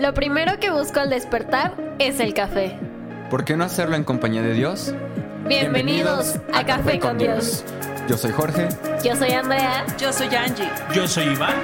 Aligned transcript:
Lo 0.00 0.14
primero 0.14 0.58
que 0.58 0.70
busco 0.70 0.98
al 0.98 1.10
despertar 1.10 1.74
es 1.98 2.20
el 2.20 2.32
café. 2.32 2.78
¿Por 3.28 3.44
qué 3.44 3.54
no 3.54 3.64
hacerlo 3.64 3.96
en 3.96 4.04
compañía 4.04 4.40
de 4.40 4.54
Dios? 4.54 4.94
Bienvenidos, 5.46 6.36
a, 6.54 6.64
Café 6.64 6.98
con 6.98 7.18
Dios. 7.18 7.62
Yo 8.08 8.16
soy 8.16 8.30
Jorge 8.32 8.68
Yo 9.04 9.14
soy 9.14 9.32
Andrea. 9.32 9.84
Yo 9.98 10.10
soy 10.10 10.34
Angie. 10.34 10.70
Yo 10.94 11.06
soy 11.06 11.24
Iván. 11.24 11.54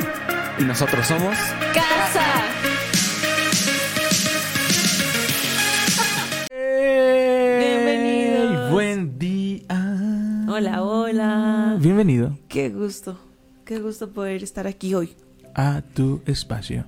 y 0.58 0.64
nosotros 0.64 1.06
somos 1.06 1.34
Casa. 1.72 2.26
Bienvenidos. 7.58 8.70
Buen 8.70 9.18
día. 9.18 9.64
Hola, 10.46 10.82
hola. 10.82 11.76
Bienvenido 11.78 12.36
Qué 12.48 12.68
gusto. 12.68 13.18
Qué 13.64 13.78
gusto 13.78 14.10
poder 14.10 14.42
estar 14.42 14.66
aquí 14.66 14.94
hoy. 14.94 15.16
a 15.54 15.80
tu 15.94 16.20
espacio. 16.26 16.84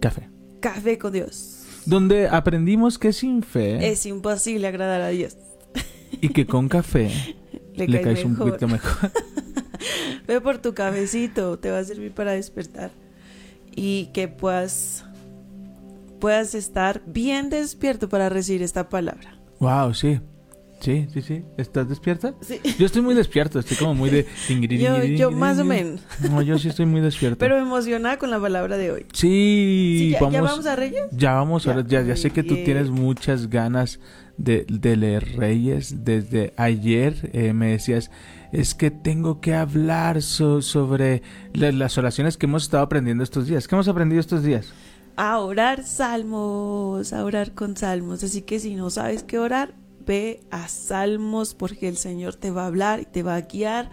Café. 0.00 0.30
Café 0.60 0.98
con 0.98 1.12
Dios. 1.12 1.64
Donde 1.86 2.28
aprendimos 2.28 2.98
que 2.98 3.12
sin 3.12 3.42
fe 3.42 3.90
Es 3.90 4.04
imposible 4.06 4.66
agradar 4.66 5.00
a 5.00 5.08
Dios. 5.08 5.36
y 6.20 6.28
que 6.28 6.46
con 6.46 6.68
café 6.68 7.10
Le, 7.74 7.86
le 7.88 8.00
caes 8.02 8.24
un 8.24 8.36
poquito 8.36 8.68
mejor. 8.68 9.10
Ve 10.26 10.40
por 10.40 10.58
tu 10.58 10.74
cafecito, 10.74 11.58
te 11.58 11.70
va 11.70 11.78
a 11.78 11.84
servir 11.84 12.12
para 12.12 12.32
despertar 12.32 12.90
y 13.74 14.06
que 14.12 14.28
puedas 14.28 15.04
puedas 16.20 16.54
estar 16.54 17.00
bien 17.06 17.48
despierto 17.48 18.08
para 18.10 18.28
recibir 18.28 18.62
esta 18.62 18.88
palabra. 18.90 19.38
wow, 19.58 19.94
sí. 19.94 20.20
Sí, 20.80 21.06
sí, 21.12 21.20
sí. 21.22 21.42
¿Estás 21.58 21.88
despierta? 21.88 22.34
Sí. 22.40 22.58
Yo 22.78 22.86
estoy 22.86 23.02
muy 23.02 23.14
despierto, 23.14 23.58
estoy 23.58 23.76
como 23.76 23.94
muy 23.94 24.08
de... 24.10 24.26
Yo, 24.78 25.04
yo 25.04 25.30
más 25.30 25.58
o 25.58 25.64
menos, 25.64 26.00
No, 26.30 26.40
yo 26.42 26.58
sí 26.58 26.68
estoy 26.68 26.86
muy 26.86 27.00
despierto. 27.02 27.36
pero 27.38 27.58
emocionada 27.58 28.16
con 28.18 28.30
la 28.30 28.40
palabra 28.40 28.76
de 28.78 28.90
hoy. 28.90 29.06
Sí, 29.12 29.96
Sí, 29.98 30.10
¿ya, 30.12 30.18
vamos, 30.20 30.32
ya 30.34 30.42
vamos 30.42 30.66
a 30.66 30.76
Reyes? 30.76 31.04
Ya 31.12 31.34
vamos, 31.34 31.64
Ya, 31.64 31.72
ahora, 31.72 31.86
ya, 31.86 32.02
ya 32.02 32.16
sé 32.16 32.30
que 32.30 32.42
tú 32.42 32.54
tienes 32.64 32.88
muchas 32.90 33.48
ganas 33.50 34.00
de, 34.38 34.64
de 34.70 34.96
leer 34.96 35.36
Reyes. 35.36 36.04
Desde 36.04 36.54
ayer 36.56 37.28
eh, 37.34 37.52
me 37.52 37.72
decías, 37.72 38.10
es 38.52 38.74
que 38.74 38.90
tengo 38.90 39.40
que 39.42 39.54
hablar 39.54 40.22
so- 40.22 40.62
sobre 40.62 41.22
la- 41.52 41.72
las 41.72 41.98
oraciones 41.98 42.38
que 42.38 42.46
hemos 42.46 42.62
estado 42.62 42.82
aprendiendo 42.82 43.22
estos 43.22 43.46
días. 43.46 43.68
¿Qué 43.68 43.74
hemos 43.74 43.88
aprendido 43.88 44.18
estos 44.20 44.42
días? 44.42 44.72
A 45.16 45.38
orar 45.40 45.84
salmos, 45.84 47.12
a 47.12 47.24
orar 47.24 47.52
con 47.52 47.76
salmos. 47.76 48.22
Así 48.24 48.42
que 48.42 48.58
si 48.58 48.74
no 48.74 48.88
sabes 48.90 49.22
qué 49.22 49.38
orar, 49.38 49.74
ve 50.06 50.40
a 50.50 50.68
salmos 50.68 51.54
porque 51.54 51.88
el 51.88 51.96
Señor 51.96 52.34
te 52.36 52.50
va 52.50 52.64
a 52.64 52.66
hablar 52.66 53.00
y 53.00 53.04
te 53.04 53.22
va 53.22 53.36
a 53.36 53.40
guiar 53.42 53.90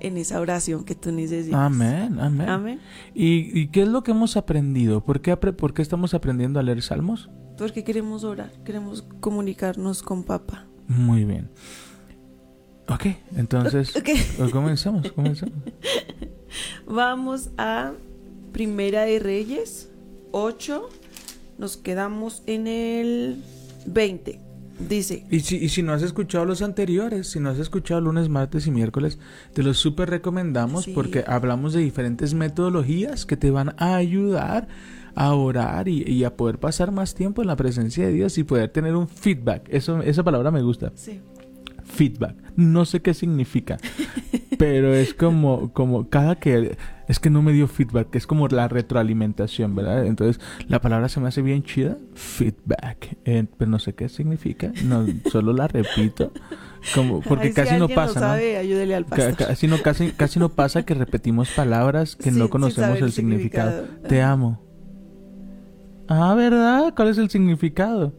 en 0.00 0.16
esa 0.16 0.40
oración 0.40 0.84
que 0.84 0.94
tú 0.94 1.12
necesitas. 1.12 1.60
Amén, 1.60 2.18
amén. 2.20 2.48
Amén. 2.48 2.80
¿Y, 3.14 3.58
y 3.58 3.68
qué 3.68 3.82
es 3.82 3.88
lo 3.88 4.02
que 4.02 4.12
hemos 4.12 4.36
aprendido? 4.36 5.04
¿Por 5.04 5.20
qué, 5.20 5.32
apre- 5.32 5.54
¿Por 5.54 5.74
qué 5.74 5.82
estamos 5.82 6.14
aprendiendo 6.14 6.58
a 6.58 6.62
leer 6.62 6.80
salmos? 6.82 7.28
Porque 7.58 7.84
queremos 7.84 8.24
orar, 8.24 8.50
queremos 8.64 9.04
comunicarnos 9.20 10.02
con 10.02 10.22
papá. 10.24 10.66
Muy 10.88 11.24
bien. 11.24 11.50
Ok, 12.88 13.06
entonces, 13.36 13.94
Ok. 13.94 14.50
comencemos, 14.50 15.12
comencemos. 15.12 15.54
Vamos 16.86 17.50
a 17.58 17.92
Primera 18.52 19.02
de 19.02 19.18
Reyes 19.18 19.90
8. 20.32 20.88
Nos 21.58 21.76
quedamos 21.76 22.42
en 22.46 22.66
el 22.66 23.44
20. 23.86 24.40
Dice, 24.88 25.24
Y 25.30 25.40
si, 25.40 25.56
y 25.56 25.68
si 25.68 25.82
no 25.82 25.92
has 25.92 26.02
escuchado 26.02 26.44
los 26.44 26.62
anteriores, 26.62 27.28
si 27.28 27.38
no 27.40 27.50
has 27.50 27.58
escuchado 27.58 28.00
lunes, 28.00 28.28
martes 28.28 28.66
y 28.66 28.70
miércoles, 28.70 29.18
te 29.52 29.62
los 29.62 29.78
súper 29.78 30.10
recomendamos 30.10 30.84
Sí. 30.84 30.92
porque 30.94 31.24
hablamos 31.26 31.72
de 31.72 31.80
diferentes 31.80 32.34
metodologías 32.34 33.26
que 33.26 33.36
te 33.36 33.50
van 33.50 33.74
a 33.78 33.96
ayudar 33.96 34.68
a 35.14 35.34
orar 35.34 35.88
y, 35.88 36.02
y 36.04 36.24
a 36.24 36.36
poder 36.36 36.58
pasar 36.58 36.92
más 36.92 37.14
tiempo 37.14 37.42
en 37.42 37.48
la 37.48 37.56
presencia 37.56 38.06
de 38.06 38.12
Dios 38.12 38.38
y 38.38 38.44
poder 38.44 38.70
tener 38.70 38.94
un 38.96 39.08
feedback. 39.08 39.68
Eso, 39.68 40.00
esa 40.02 40.22
palabra 40.24 40.50
me 40.50 40.62
gusta. 40.62 40.92
sí, 40.94 41.20
Feedback. 41.84 42.36
No 42.60 42.84
sé 42.84 43.00
qué 43.00 43.14
significa, 43.14 43.78
pero 44.58 44.94
es 44.94 45.14
como, 45.14 45.72
como 45.72 46.08
cada 46.10 46.36
que... 46.36 46.76
Es 47.08 47.18
que 47.18 47.28
no 47.30 47.42
me 47.42 47.52
dio 47.52 47.66
feedback, 47.66 48.14
es 48.14 48.26
como 48.26 48.46
la 48.46 48.68
retroalimentación, 48.68 49.74
¿verdad? 49.74 50.06
Entonces 50.06 50.40
la 50.68 50.80
palabra 50.80 51.08
se 51.08 51.18
me 51.18 51.26
hace 51.26 51.42
bien 51.42 51.64
chida, 51.64 51.96
feedback, 52.14 53.16
eh, 53.24 53.46
pero 53.58 53.68
no 53.68 53.78
sé 53.80 53.94
qué 53.94 54.08
significa, 54.08 54.70
no, 54.84 55.04
solo 55.28 55.52
la 55.52 55.66
repito, 55.66 56.32
como 56.94 57.20
porque 57.20 57.46
Ay, 57.46 57.50
si 57.50 57.54
casi 57.56 57.76
no 57.78 57.88
pasa, 57.88 58.20
lo 58.20 58.26
¿no? 58.52 58.58
ayúdele 58.60 58.94
al 58.94 59.06
pastor. 59.06 59.34
casi 59.48 59.66
no 59.66 59.78
casi, 59.82 60.12
casi 60.12 60.38
no 60.38 60.50
pasa 60.50 60.84
que 60.84 60.94
repetimos 60.94 61.50
palabras 61.50 62.14
que 62.14 62.30
Sí, 62.30 62.38
no 62.38 62.48
conocemos 62.48 63.00
el 63.00 63.10
significado. 63.10 63.70
significado. 63.72 64.08
Te 64.08 64.22
amo. 64.22 64.62
Ah, 66.08 66.34
¿verdad? 66.34 66.92
¿Cuál 66.94 67.08
es 67.08 67.18
el 67.18 67.28
significado? 67.30 68.12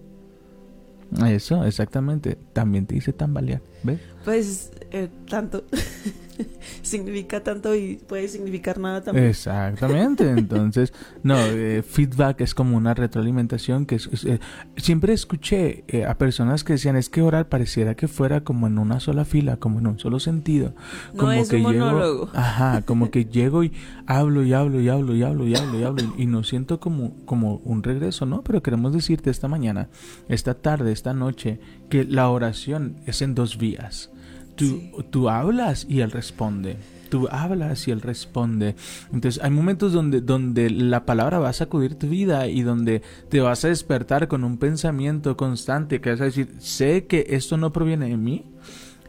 Eso, 1.27 1.66
exactamente. 1.66 2.38
También 2.53 2.85
te 2.85 2.95
dice 2.95 3.13
tambalear, 3.13 3.61
¿ves? 3.83 3.99
Pues 4.23 4.72
eh, 4.91 5.09
tanto 5.29 5.66
significa 6.81 7.41
tanto 7.44 7.75
y 7.75 7.96
puede 8.07 8.28
significar 8.28 8.78
nada 8.79 9.02
también. 9.02 9.28
Exactamente. 9.28 10.29
Entonces, 10.38 10.94
no, 11.24 11.38
eh, 11.38 11.84
feedback 11.84 12.41
es 12.41 12.56
como 12.56 12.78
una 12.78 12.94
retroalimentación 12.94 13.85
que 13.85 13.96
es, 13.96 14.07
es, 14.12 14.25
eh, 14.25 14.40
siempre 14.78 15.13
escuché 15.13 15.84
eh, 15.88 16.06
a 16.06 16.18
personas 16.18 16.63
que 16.63 16.74
decían 16.74 16.96
es 16.96 17.09
que 17.09 17.22
orar 17.22 17.50
pareciera 17.50 17.96
que 17.96 18.07
fuera 18.07 18.44
como 18.44 18.68
en 18.68 18.78
una 18.78 19.00
sola 19.00 19.25
fila, 19.25 19.57
como 19.57 19.79
en 19.79 19.88
un 19.88 20.00
solo 20.00 20.19
sentido. 20.19 20.74
no 21.13 21.19
como 21.19 21.31
es 21.31 21.50
que 21.50 21.57
un 21.57 21.72
llego, 21.72 21.85
monólogo. 21.85 22.29
ajá, 22.34 22.81
como 22.84 23.12
que 23.12 23.25
llego 23.31 23.63
y 23.63 23.72
hablo 24.06 24.44
y 24.44 24.53
hablo 24.53 24.81
y 24.81 24.90
hablo 24.90 25.16
y 25.16 25.23
hablo 25.23 25.47
y 25.47 25.56
hablo 25.56 25.79
y 25.79 25.84
hablo 25.84 26.03
y, 26.18 26.23
y 26.23 26.25
no 26.25 26.44
siento 26.44 26.79
como, 26.79 27.16
como 27.25 27.56
un 27.58 27.84
regreso, 27.84 28.25
¿no? 28.25 28.44
Pero 28.44 28.62
queremos 28.62 28.94
decirte 28.94 29.29
esta 29.29 29.47
mañana, 29.47 29.90
esta 30.29 30.53
tarde, 30.53 30.91
esta 30.91 31.13
noche, 31.13 31.59
que 31.90 32.03
la 32.06 32.29
oración 32.29 32.97
es 33.06 33.22
en 33.22 33.35
dos 33.35 33.58
vías. 33.58 34.12
Tú, 34.56 34.66
Sí. 34.66 34.91
tú 35.09 35.29
hablas 35.29 35.85
y 35.89 36.01
él 36.01 36.12
responde. 36.12 36.78
Tú 37.09 37.28
hablas 37.29 37.88
y 37.88 37.91
él 37.91 38.00
responde. 38.01 38.75
Entonces 39.12 39.44
hay 39.44 39.51
momentos 39.51 39.91
donde, 39.91 40.22
donde 40.22 40.69
la 40.69 41.06
palabra 41.06 41.39
va 41.39 41.50
a 41.50 41.53
sacudir 41.53 41.95
tu 41.95 42.07
vida 42.07 42.47
y 42.47 42.61
donde 42.61 43.01
te 43.29 43.41
vas 43.41 43.66
a 43.66 43.67
despertar 43.67 44.28
con 44.29 44.44
un 44.45 44.57
pensamiento 44.57 45.35
constante 45.35 46.00
que 46.00 46.11
vas 46.11 46.22
a 46.22 46.25
decir, 46.25 46.56
sé 46.59 47.07
que 47.07 47.25
esto 47.31 47.57
no 47.57 47.73
proviene 47.73 48.07
de 48.09 48.17
mí, 48.17 48.45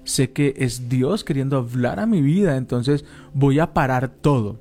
sé 0.02 0.32
que 0.32 0.54
es 0.58 0.88
Dios 0.88 1.22
queriendo 1.22 1.58
hablar 1.58 2.00
a 2.00 2.06
mi 2.06 2.22
vida, 2.22 2.56
entonces 2.56 3.04
voy 3.34 3.60
a 3.60 3.72
parar 3.72 4.08
todo. 4.08 4.58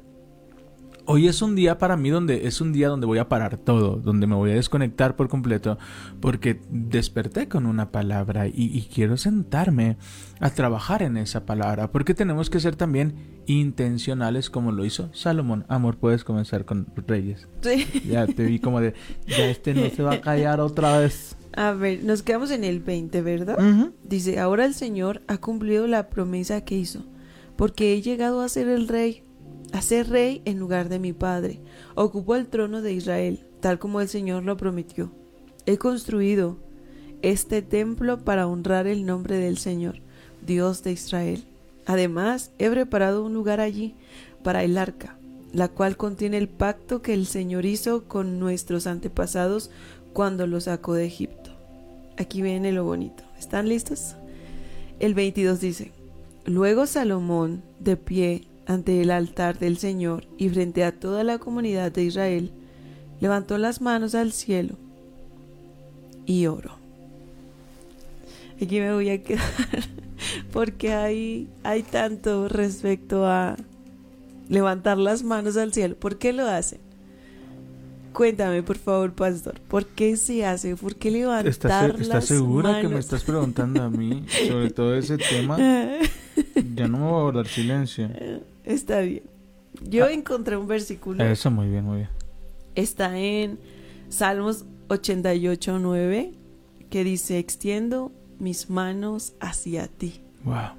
Hoy 1.06 1.28
es 1.28 1.42
un 1.42 1.56
día 1.56 1.78
para 1.78 1.98
mí 1.98 2.10
donde 2.10 2.48
es 2.48 2.62
un 2.62 2.74
día 2.74 2.88
donde 2.88 3.08
voy 3.08 3.18
a 3.18 3.28
parar 3.28 3.58
todo, 3.58 3.98
donde 3.98 4.28
me 4.28 4.36
voy 4.36 4.52
a 4.52 4.56
desconectar 4.56 5.16
por 5.16 5.30
completo, 5.30 5.78
porque 6.20 6.62
desperté 6.70 7.48
con 7.48 7.66
una 7.66 7.92
palabra 7.92 8.48
y, 8.48 8.54
y 8.56 8.90
quiero 8.94 9.18
sentarme 9.18 9.98
a 10.40 10.50
trabajar 10.52 11.04
en 11.04 11.18
esa 11.18 11.46
palabra, 11.46 11.92
porque 11.92 12.14
tenemos 12.14 12.50
que 12.50 12.60
ser 12.60 12.76
también 12.76 13.16
intencionales 13.46 14.50
como 14.50 14.72
lo 14.72 14.86
hizo 14.86 15.10
Salomón. 15.14 15.66
Amor, 15.68 15.98
puedes 15.98 16.24
comenzar 16.24 16.66
con 16.66 16.88
Reyes. 17.08 17.48
Sí. 17.62 17.88
Ya 18.08 18.28
te 18.28 18.44
vi 18.44 18.60
como 18.60 18.80
de, 18.80 18.94
ya 19.28 19.46
este 19.46 19.74
no 19.74 19.90
se 19.90 20.04
va 20.04 20.14
a 20.14 20.22
callar 20.22 20.60
otra 20.60 21.00
vez. 21.00 21.36
A 21.54 21.72
ver, 21.72 22.04
nos 22.04 22.24
quedamos 22.24 22.52
en 22.52 22.64
el 22.64 22.80
20, 22.80 23.22
¿verdad? 23.22 23.58
Dice, 24.04 24.40
ahora 24.40 24.66
el 24.66 24.74
Señor 24.74 25.22
ha 25.28 25.38
cumplido 25.38 25.88
la 25.88 26.10
promesa 26.10 26.62
que 26.64 26.78
hizo, 26.78 27.06
porque 27.58 27.94
he 27.94 28.02
llegado 28.02 28.42
a 28.42 28.50
ser 28.50 28.70
el 28.70 28.88
rey, 28.88 29.24
a 29.74 30.04
rey 30.04 30.42
en 30.46 30.60
lugar 30.60 30.90
de 30.90 31.00
mi 31.00 31.14
padre. 31.14 31.60
Ocupo 31.96 32.36
el 32.36 32.48
trono 32.48 32.82
de 32.82 32.94
Israel, 32.94 33.46
tal 33.60 33.80
como 33.80 34.02
el 34.02 34.08
Señor 34.08 34.44
lo 34.44 34.58
prometió. 34.58 35.12
He 35.66 35.78
construido 35.78 36.58
este 37.22 37.62
templo 37.62 38.24
para 38.24 38.48
honrar 38.48 38.88
el 38.88 39.06
nombre 39.06 39.38
del 39.38 39.58
Señor, 39.58 40.00
Dios 40.46 40.84
de 40.84 40.92
Israel. 40.92 41.46
Además, 41.86 42.52
he 42.58 42.70
preparado 42.70 43.24
un 43.24 43.34
lugar 43.34 43.60
allí 43.60 43.96
para 44.44 44.64
el 44.64 44.78
arca, 44.78 45.18
la 45.52 45.68
cual 45.68 45.98
contiene 45.98 46.38
el 46.38 46.50
pacto 46.50 47.02
que 47.02 47.14
el 47.14 47.26
Señor 47.26 47.66
hizo 47.66 48.08
con 48.08 48.40
nuestros 48.40 48.88
antepasados 48.88 49.72
cuando 50.14 50.48
los 50.48 50.66
sacó 50.66 50.94
de 50.94 51.06
Egipto. 51.06 51.52
Aquí 52.18 52.42
viene 52.42 52.72
lo 52.72 52.84
bonito. 52.84 53.24
¿Están 53.40 53.68
listos? 53.68 54.16
El 55.00 55.14
22 55.14 55.60
dice, 55.60 55.92
Luego 56.46 56.86
Salomón, 56.86 57.64
de 57.80 57.98
pie 57.98 58.48
ante 58.66 59.02
el 59.02 59.12
altar 59.12 59.60
del 59.60 59.78
Señor 59.78 60.26
y 60.38 60.50
frente 60.50 60.84
a 60.84 60.92
toda 60.92 61.24
la 61.24 61.40
comunidad 61.40 61.92
de 61.92 62.04
Israel, 62.04 62.52
levantó 63.20 63.58
las 63.58 63.82
manos 63.82 64.16
al 64.16 64.32
cielo 64.32 64.76
y 66.26 66.46
oró. 66.48 66.78
Aquí 68.62 68.80
me 68.80 68.94
voy 68.94 69.10
a 69.10 69.24
quedar 69.24 69.44
porque 70.54 70.94
hay, 70.94 71.50
hay 71.64 71.84
tanto 71.84 72.48
respecto 72.48 73.26
a 73.26 73.56
levantar 74.50 74.98
las 74.98 75.24
manos 75.24 75.58
al 75.58 75.74
cielo. 75.74 75.96
¿Por 75.96 76.18
qué 76.18 76.34
lo 76.34 76.48
hacen? 76.48 76.80
Cuéntame, 78.14 78.62
por 78.62 78.78
favor, 78.78 79.14
pastor, 79.14 79.60
¿por 79.62 79.86
qué 79.86 80.18
se 80.18 80.46
hace? 80.46 80.76
¿Por 80.76 80.96
qué 80.96 81.12
levantar 81.12 81.48
¿Estás, 81.48 81.90
estás 81.92 82.08
las 82.08 82.26
segura 82.26 82.82
que 82.82 82.90
me 82.90 83.00
estás 83.00 83.24
preguntando 83.24 83.82
a 83.82 83.90
mí 83.90 84.26
sobre 84.48 84.70
todo 84.70 84.96
ese 84.96 85.18
tema? 85.30 85.58
Ya 86.76 86.88
no 86.88 86.98
me 86.98 87.06
voy 87.06 87.20
a 87.20 87.22
guardar 87.24 87.48
silencio. 87.48 88.10
Está 88.64 89.00
bien. 89.02 89.24
Yo 89.90 90.06
Ah. 90.06 90.12
encontré 90.12 90.58
un 90.58 90.68
versículo. 90.68 91.24
Eso, 91.24 91.50
muy 91.52 91.68
bien, 91.70 91.86
muy 91.86 91.98
bien. 91.98 92.10
Está 92.76 93.18
en 93.18 93.58
Salmos 94.10 94.66
88, 94.90 95.80
9, 95.80 96.32
que 96.90 97.04
dice, 97.04 97.40
extiendo 97.40 98.12
mis 98.40 98.70
manos 98.70 99.34
hacia 99.40 99.88
ti. 99.88 100.22
Wow. 100.44 100.72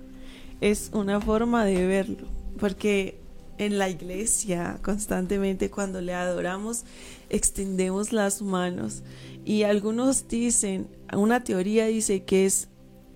Es 0.60 0.90
una 0.92 1.20
forma 1.20 1.64
de 1.64 1.86
verlo, 1.86 2.26
porque 2.58 3.18
en 3.58 3.78
la 3.78 3.88
iglesia 3.88 4.78
constantemente 4.82 5.70
cuando 5.70 6.00
le 6.00 6.14
adoramos 6.14 6.84
extendemos 7.30 8.12
las 8.12 8.42
manos 8.42 9.02
y 9.44 9.62
algunos 9.62 10.26
dicen, 10.28 10.86
una 11.14 11.44
teoría 11.44 11.86
dice 11.86 12.24
que 12.24 12.46
es 12.46 12.68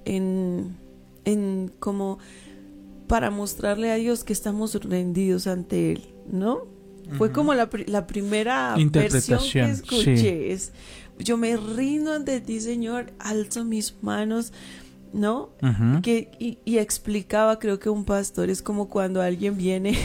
en, 0.05 0.77
en 1.27 1.71
como 1.79 2.19
para 3.07 3.31
mostrarle 3.31 3.93
a 3.93 3.97
Dios 3.97 4.25
que 4.25 4.33
estamos 4.33 4.75
rendidos 4.83 5.47
ante 5.47 5.93
Él, 5.93 6.03
¿no? 6.33 6.63
Fue 7.19 7.31
como 7.31 7.55
la, 7.55 7.69
la 7.87 8.07
primera 8.09 8.75
versión 8.75 8.91
que 8.91 8.99
Interpretación, 8.99 9.71
escuché. 9.71 10.17
sí. 10.17 10.27
Es, 10.29 10.73
yo 11.21 11.37
me 11.37 11.57
rindo 11.57 12.13
ante 12.13 12.41
ti, 12.41 12.59
Señor, 12.59 13.13
alzo 13.21 13.65
mis 13.65 13.95
manos, 14.03 14.53
¿no? 15.13 15.51
Que, 16.03 16.33
y, 16.41 16.59
y 16.65 16.79
explicaba, 16.79 17.61
creo 17.61 17.79
que 17.79 17.91
un 17.91 18.05
pastor 18.05 18.51
es 18.51 18.61
como 18.61 18.89
cuando 18.89 19.23
alguien 19.23 19.57
viene 19.57 19.97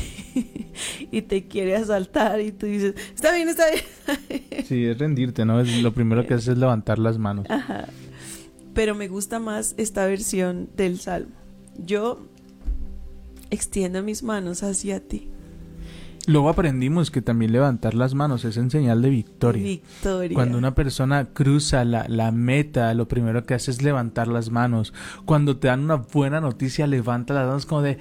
y 1.12 1.24
te 1.24 1.48
quiere 1.48 1.76
asaltar 1.76 2.40
y 2.40 2.52
tú 2.52 2.68
dices, 2.68 2.94
está 3.16 3.34
bien, 3.34 3.50
está 3.50 3.66
bien. 3.72 4.66
Sí, 4.66 4.86
es 4.86 4.98
rendirte, 5.00 5.44
¿no? 5.44 5.60
Es, 5.60 5.82
lo 5.82 5.94
primero 5.94 6.26
que 6.28 6.36
haces 6.36 6.50
es 6.50 6.58
levantar 6.60 7.00
las 7.00 7.18
manos. 7.18 7.48
Ajá. 7.50 7.88
Pero 8.74 8.96
me 8.96 9.08
gusta 9.08 9.40
más 9.40 9.76
esta 9.78 10.06
versión 10.06 10.70
del 10.76 11.00
salmo. 11.00 11.36
Yo 11.78 12.20
extiendo 13.50 14.02
mis 14.02 14.24
manos 14.24 14.64
hacia 14.64 15.00
ti. 15.00 15.30
Luego 16.28 16.50
aprendimos 16.50 17.10
que 17.10 17.22
también 17.22 17.52
levantar 17.52 17.96
las 17.96 18.14
manos 18.14 18.46
es 18.46 18.56
en 18.58 18.70
señal 18.70 19.02
de 19.02 19.10
victoria. 19.10 19.64
Victoria. 19.64 20.36
Cuando 20.36 20.58
una 20.58 20.76
persona 20.76 21.30
cruza 21.34 21.84
la, 21.84 22.06
la 22.08 22.32
meta, 22.32 22.94
lo 22.94 23.08
primero 23.08 23.46
que 23.46 23.56
hace 23.56 23.72
es 23.72 23.82
levantar 23.82 24.28
las 24.28 24.52
manos. 24.52 24.94
Cuando 25.26 25.58
te 25.58 25.68
dan 25.68 25.84
una 25.84 25.96
buena 25.96 26.40
noticia, 26.40 26.86
levanta 26.86 27.34
las 27.34 27.48
manos 27.48 27.66
como 27.66 27.82
de 27.82 27.98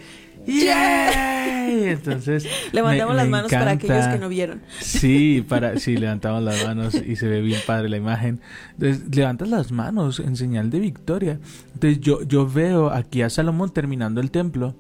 Entonces, 1.71 2.47
Levantamos 2.73 3.13
me- 3.15 3.17
las 3.17 3.25
me 3.27 3.31
manos 3.31 3.51
para 3.51 3.71
aquellos 3.73 3.97
encanta. 3.97 4.15
que 4.15 4.21
no 4.21 4.29
vieron. 4.29 4.61
Sí, 4.81 5.45
para, 5.49 5.79
sí, 5.79 5.97
levantamos 5.97 6.43
las 6.43 6.65
manos 6.67 6.95
y 6.95 7.17
se 7.17 7.29
ve 7.29 7.41
bien 7.41 7.61
padre 7.67 7.89
la 7.89 7.97
imagen. 7.97 8.41
Entonces, 8.75 9.15
levantas 9.15 9.49
las 9.49 9.73
manos 9.73 10.21
en 10.21 10.37
señal 10.37 10.71
de 10.71 10.81
victoria. 10.81 11.39
Entonces, 11.75 12.01
yo, 12.01 12.23
yo 12.23 12.47
veo 12.49 12.91
aquí 12.91 13.23
a 13.23 13.31
Salomón 13.31 13.73
terminando 13.73 14.21
el 14.21 14.31
templo 14.31 14.75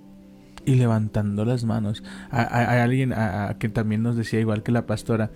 y 0.67 0.75
levantando 0.75 1.45
las 1.45 1.65
manos. 1.65 2.03
Hay 2.31 2.79
alguien 2.81 3.13
a- 3.13 3.49
a- 3.49 3.59
que 3.59 3.69
también 3.69 4.03
nos 4.03 4.17
decía, 4.17 4.41
igual 4.41 4.63
que 4.63 4.73
la 4.73 4.87
pastora, 4.87 5.31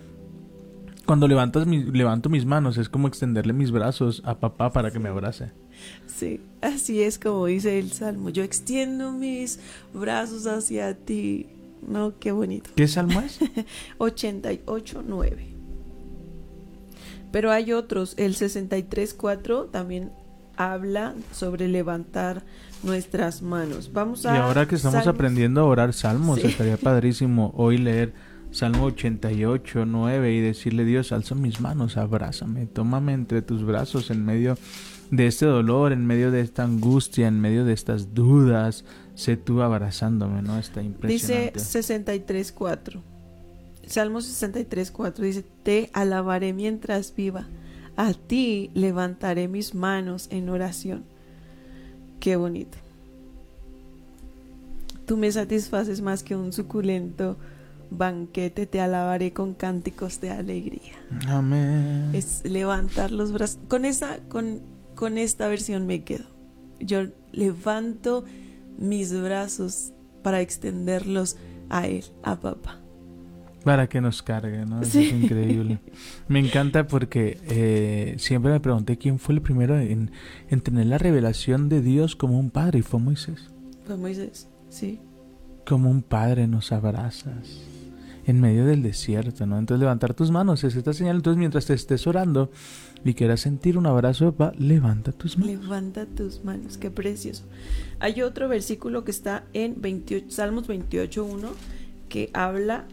cuando 1.05 1.27
levantas 1.27 1.65
mi- 1.67 1.83
levanto 1.83 2.29
mis 2.29 2.45
manos 2.45 2.77
es 2.77 2.89
como 2.89 3.07
extenderle 3.07 3.53
mis 3.53 3.71
brazos 3.71 4.21
a 4.25 4.39
papá 4.39 4.71
para 4.71 4.91
que 4.91 4.99
me 4.99 5.09
abrace. 5.09 5.51
Sí, 6.07 6.41
así 6.61 7.01
es 7.01 7.19
como 7.19 7.45
dice 7.45 7.79
el 7.79 7.91
salmo. 7.91 8.29
Yo 8.29 8.43
extiendo 8.43 9.11
mis 9.11 9.59
brazos 9.93 10.47
hacia 10.47 10.93
ti. 10.95 11.47
No, 11.87 12.17
qué 12.19 12.31
bonito. 12.31 12.69
¿Qué 12.75 12.87
salmo 12.87 13.19
es? 13.21 13.39
88, 13.99 15.03
9. 15.07 15.47
Pero 17.31 17.51
hay 17.51 17.73
otros, 17.73 18.13
el 18.17 18.35
63, 18.35 19.13
4 19.13 19.65
también 19.65 20.11
habla 20.57 21.13
sobre 21.33 21.67
levantar 21.67 22.43
nuestras 22.83 23.41
manos. 23.41 23.91
Vamos 23.91 24.23
Y 24.23 24.27
a. 24.27 24.45
ahora 24.45 24.67
que 24.67 24.75
estamos 24.75 25.03
Salmos. 25.03 25.13
aprendiendo 25.15 25.61
a 25.61 25.65
orar 25.65 25.91
salmos, 25.93 26.39
Sí. 26.39 26.47
estaría 26.47 26.77
padrísimo 26.81 27.53
hoy 27.57 27.77
leer 27.77 28.13
Salmo 28.55 28.85
88, 28.85 29.85
9 29.85 30.33
y 30.33 30.39
decirle, 30.39 30.85
Dios, 30.85 31.11
alzo 31.11 31.35
mis 31.35 31.59
manos, 31.59 31.97
abrázame, 31.97 32.67
tómame 32.67 33.11
entre 33.11 33.41
tus 33.41 33.65
brazos 33.65 34.09
en 34.11 34.23
medio 34.23 34.57
de 35.11 35.27
este 35.27 35.45
dolor, 35.45 35.91
en 35.91 36.07
medio 36.07 36.31
de 36.31 36.39
esta 36.39 36.63
angustia, 36.63 37.27
en 37.27 37.41
medio 37.41 37.65
de 37.65 37.73
estas 37.73 38.13
dudas, 38.13 38.85
sé 39.13 39.35
tú 39.35 39.61
abrazándome, 39.61 40.41
¿no? 40.41 40.57
Está 40.57 40.79
Dice 40.79 40.87
impresionante. 40.87 41.59
63, 41.59 42.51
4. 42.53 43.03
Salmo 43.87 44.21
63, 44.21 44.89
4 44.89 45.25
dice: 45.25 45.43
Te 45.63 45.89
alabaré 45.91 46.53
mientras 46.53 47.13
viva. 47.13 47.49
A 47.97 48.13
ti 48.13 48.71
levantaré 48.73 49.49
mis 49.49 49.75
manos 49.75 50.29
en 50.31 50.47
oración. 50.47 51.03
Qué 52.21 52.37
bonito. 52.37 52.77
Tú 55.05 55.17
me 55.17 55.29
satisfaces 55.29 55.99
más 55.99 56.23
que 56.23 56.37
un 56.37 56.53
suculento 56.53 57.35
banquete, 57.91 58.65
te 58.65 58.81
alabaré 58.81 59.33
con 59.33 59.53
cánticos 59.53 60.19
de 60.21 60.31
alegría. 60.31 60.93
Amén. 61.27 62.09
Es 62.13 62.41
levantar 62.45 63.11
los 63.11 63.31
brazos. 63.31 63.59
Con 63.67 63.85
esa, 63.85 64.19
con, 64.27 64.61
con 64.95 65.17
esta 65.17 65.47
versión 65.47 65.85
me 65.87 66.03
quedo. 66.03 66.25
Yo 66.79 67.03
levanto 67.31 68.25
mis 68.77 69.13
brazos 69.19 69.93
para 70.23 70.41
extenderlos 70.41 71.37
a 71.69 71.87
él, 71.87 72.03
a 72.23 72.39
papá. 72.39 72.79
Para 73.63 73.87
que 73.89 73.99
nos 73.99 74.21
cargue, 74.21 74.63
¿no? 74.65 74.81
Eso 74.81 74.91
Sí. 74.91 75.05
es 75.05 75.13
increíble. 75.23 75.79
Me 76.27 76.39
encanta 76.39 76.85
porque 76.85 77.39
eh, 77.49 78.15
siempre 78.19 78.51
me 78.51 78.59
pregunté 78.59 78.97
quién 78.97 79.17
fue 79.17 79.33
el 79.35 79.41
primero 79.41 79.79
en, 79.79 80.11
en 80.49 80.61
tener 80.61 80.85
la 80.85 80.99
revelación 80.99 81.67
de 81.67 81.81
Dios 81.81 82.15
como 82.15 82.39
un 82.39 82.51
padre 82.51 82.79
y 82.79 82.81
fue 82.83 82.99
Moisés. 82.99 83.49
Fue 83.85 83.97
Moisés, 83.97 84.47
sí. 84.69 84.99
Como 85.65 85.89
un 85.89 86.03
padre 86.03 86.45
nos 86.47 86.71
abrazas 86.71 87.59
en 88.25 88.41
medio 88.41 88.65
del 88.65 88.81
desierto, 88.81 89.45
¿no? 89.45 89.57
Entonces 89.57 89.79
levantar 89.79 90.13
tus 90.13 90.31
manos 90.31 90.63
es 90.63 90.75
esta 90.75 90.93
señal. 90.93 91.17
Entonces 91.17 91.37
mientras 91.37 91.65
te 91.65 91.73
estés 91.73 92.07
orando 92.07 92.49
y 93.03 93.13
quieras 93.13 93.41
sentir 93.41 93.77
un 93.77 93.85
abrazo 93.85 94.25
de 94.25 94.31
papá, 94.31 94.55
levanta 94.57 95.11
tus 95.11 95.37
manos. 95.37 95.61
Levanta 95.61 96.05
tus 96.05 96.43
manos, 96.43 96.77
qué 96.77 96.89
precioso. 96.89 97.43
Hay 97.99 98.21
otro 98.21 98.49
versículo 98.49 99.03
que 99.03 99.11
está 99.11 99.45
en 99.53 99.81
28, 99.81 100.27
Salmos 100.29 100.67
28.1 100.67 101.49
que 102.09 102.29
habla 102.33 102.85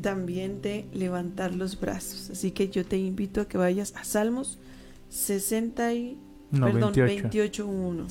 también 0.00 0.62
de 0.62 0.86
levantar 0.92 1.54
los 1.54 1.78
brazos. 1.78 2.30
Así 2.30 2.50
que 2.50 2.68
yo 2.68 2.84
te 2.84 2.98
invito 2.98 3.40
a 3.40 3.44
que 3.46 3.58
vayas 3.58 3.94
a 3.96 4.04
Salmos 4.04 4.58
60 5.10 5.94
y, 5.94 6.18
No, 6.50 6.66
perdón, 6.66 6.92
28. 6.94 7.66
28.1. 7.66 8.06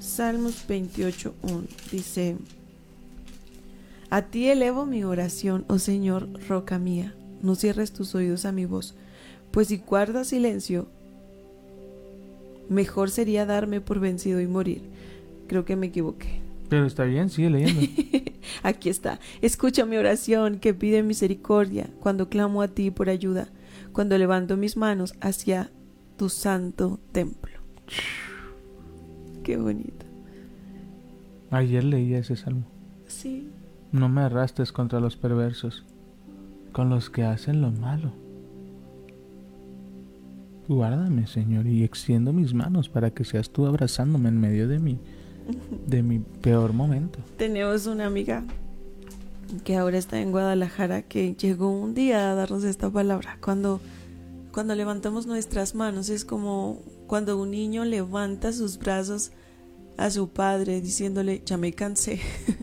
Salmos 0.00 0.66
28.1 0.68 1.32
dice, 1.90 2.36
A 4.10 4.22
ti 4.22 4.48
elevo 4.48 4.86
mi 4.86 5.04
oración, 5.04 5.64
oh 5.68 5.78
Señor, 5.78 6.28
roca 6.48 6.78
mía, 6.80 7.14
no 7.42 7.54
cierres 7.54 7.92
tus 7.92 8.14
oídos 8.16 8.44
a 8.44 8.50
mi 8.50 8.64
voz, 8.66 8.94
pues 9.52 9.68
si 9.68 9.78
guardas 9.78 10.28
silencio, 10.28 10.88
mejor 12.68 13.10
sería 13.10 13.46
darme 13.46 13.80
por 13.80 14.00
vencido 14.00 14.40
y 14.40 14.48
morir. 14.48 14.82
Creo 15.46 15.64
que 15.64 15.76
me 15.76 15.86
equivoqué. 15.86 16.40
Pero 16.68 16.86
está 16.86 17.04
bien, 17.04 17.30
sigue 17.30 17.50
leyendo. 17.50 17.80
Aquí 18.62 18.88
está. 18.88 19.20
Escucha 19.42 19.84
mi 19.84 19.96
oración 19.96 20.58
que 20.58 20.74
pide 20.74 21.02
misericordia 21.02 21.88
cuando 22.00 22.28
clamo 22.28 22.62
a 22.62 22.68
ti 22.68 22.90
por 22.90 23.10
ayuda, 23.10 23.48
cuando 23.92 24.18
levanto 24.18 24.56
mis 24.56 24.76
manos 24.76 25.14
hacia 25.20 25.70
tu 26.16 26.28
santo 26.28 26.98
templo. 27.12 27.52
Qué 29.42 29.56
bonito. 29.56 30.06
Ayer 31.50 31.82
leí 31.82 32.14
ese 32.14 32.36
salmo. 32.36 32.64
Sí. 33.08 33.48
No 33.92 34.08
me 34.08 34.22
arrastres 34.22 34.72
contra 34.72 35.00
los 35.00 35.16
perversos, 35.16 35.84
con 36.72 36.90
los 36.90 37.10
que 37.10 37.24
hacen 37.24 37.60
lo 37.60 37.70
malo. 37.70 38.12
Guárdame, 40.68 41.26
Señor, 41.26 41.66
y 41.66 41.82
extiendo 41.82 42.32
mis 42.32 42.54
manos 42.54 42.88
para 42.88 43.10
que 43.10 43.24
seas 43.24 43.50
tú 43.50 43.66
abrazándome 43.66 44.28
en 44.28 44.40
medio 44.40 44.68
de 44.68 44.78
mi, 44.78 44.98
de 45.86 46.02
mi 46.02 46.20
peor 46.20 46.72
momento. 46.72 47.18
Tenemos 47.36 47.86
una 47.86 48.06
amiga 48.06 48.44
que 49.64 49.76
ahora 49.76 49.98
está 49.98 50.20
en 50.20 50.30
Guadalajara 50.30 51.02
que 51.02 51.34
llegó 51.34 51.70
un 51.70 51.94
día 51.94 52.30
a 52.30 52.34
darnos 52.34 52.62
esta 52.64 52.88
palabra. 52.88 53.38
Cuando, 53.40 53.80
cuando 54.52 54.74
levantamos 54.74 55.26
nuestras 55.26 55.74
manos 55.74 56.08
es 56.08 56.24
como 56.24 56.80
cuando 57.06 57.40
un 57.40 57.50
niño 57.50 57.84
levanta 57.84 58.52
sus 58.52 58.78
brazos 58.78 59.32
a 59.96 60.10
su 60.10 60.28
padre 60.28 60.80
diciéndole, 60.80 61.42
ya 61.44 61.56
me 61.56 61.72
cansé, 61.72 62.20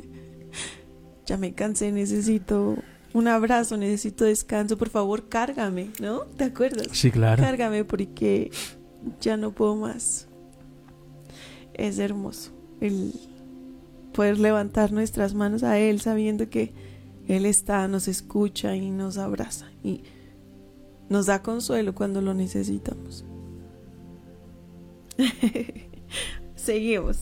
ya 1.27 1.37
me 1.37 1.53
cansé, 1.53 1.91
necesito 1.91 2.77
un 3.13 3.27
abrazo, 3.27 3.77
necesito 3.77 4.25
descanso, 4.25 4.77
por 4.77 4.89
favor, 4.89 5.29
cárgame, 5.29 5.91
¿no? 5.99 6.21
¿Te 6.21 6.45
acuerdas? 6.45 6.87
Sí, 6.93 7.11
claro. 7.11 7.43
Cárgame 7.43 7.85
porque 7.85 8.49
ya 9.21 9.37
no 9.37 9.51
puedo 9.51 9.75
más. 9.75 10.27
Es 11.73 11.99
hermoso 11.99 12.51
el 12.81 13.13
poder 14.13 14.39
levantar 14.39 14.91
nuestras 14.91 15.33
manos 15.33 15.63
a 15.63 15.77
Él 15.77 16.01
sabiendo 16.01 16.49
que 16.49 16.73
Él 17.27 17.45
está, 17.45 17.87
nos 17.87 18.07
escucha 18.07 18.75
y 18.75 18.89
nos 18.89 19.17
abraza 19.17 19.67
y 19.83 20.03
nos 21.09 21.27
da 21.27 21.43
consuelo 21.43 21.93
cuando 21.93 22.21
lo 22.21 22.33
necesitamos. 22.33 23.25
Seguimos. 26.55 27.17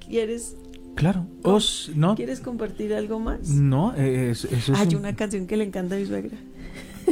¿Quieres, 0.00 0.56
Claro. 0.94 1.26
Os, 1.42 1.90
no, 1.94 2.14
¿Quieres 2.14 2.40
compartir 2.40 2.92
algo 2.94 3.18
más? 3.18 3.48
no, 3.48 3.94
eh, 3.96 4.30
es- 4.30 4.44
eso 4.44 4.72
es 4.74 4.78
Hay 4.78 4.88
un- 4.88 4.96
una 4.96 5.16
canción 5.16 5.46
que 5.46 5.56
le 5.56 5.64
encanta 5.64 5.96
a 5.96 5.98
mi 5.98 6.06
suegra. 6.06 6.36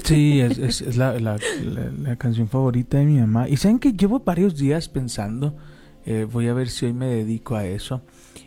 Sí, 0.04 0.40
es, 0.40 0.58
es, 0.58 0.80
es 0.82 0.96
la, 0.96 1.18
la- 1.18 1.38
la- 1.64 1.90
la 1.90 2.16
canción 2.16 2.49
favorita 2.49 2.99
de 2.99 3.06
mi 3.06 3.18
mamá. 3.18 3.49
Y 3.49 3.56
saben 3.56 3.78
que 3.78 3.92
llevo 3.92 4.20
varios 4.20 4.56
días 4.56 4.88
pensando, 4.88 5.56
eh, 6.04 6.26
voy 6.30 6.49
a 6.49 6.54
ver 6.54 6.68
si 6.68 6.87
hoy 6.87 6.92
me 6.92 7.06
dedico 7.06 7.56
a 7.56 7.66
eso. 7.66 8.02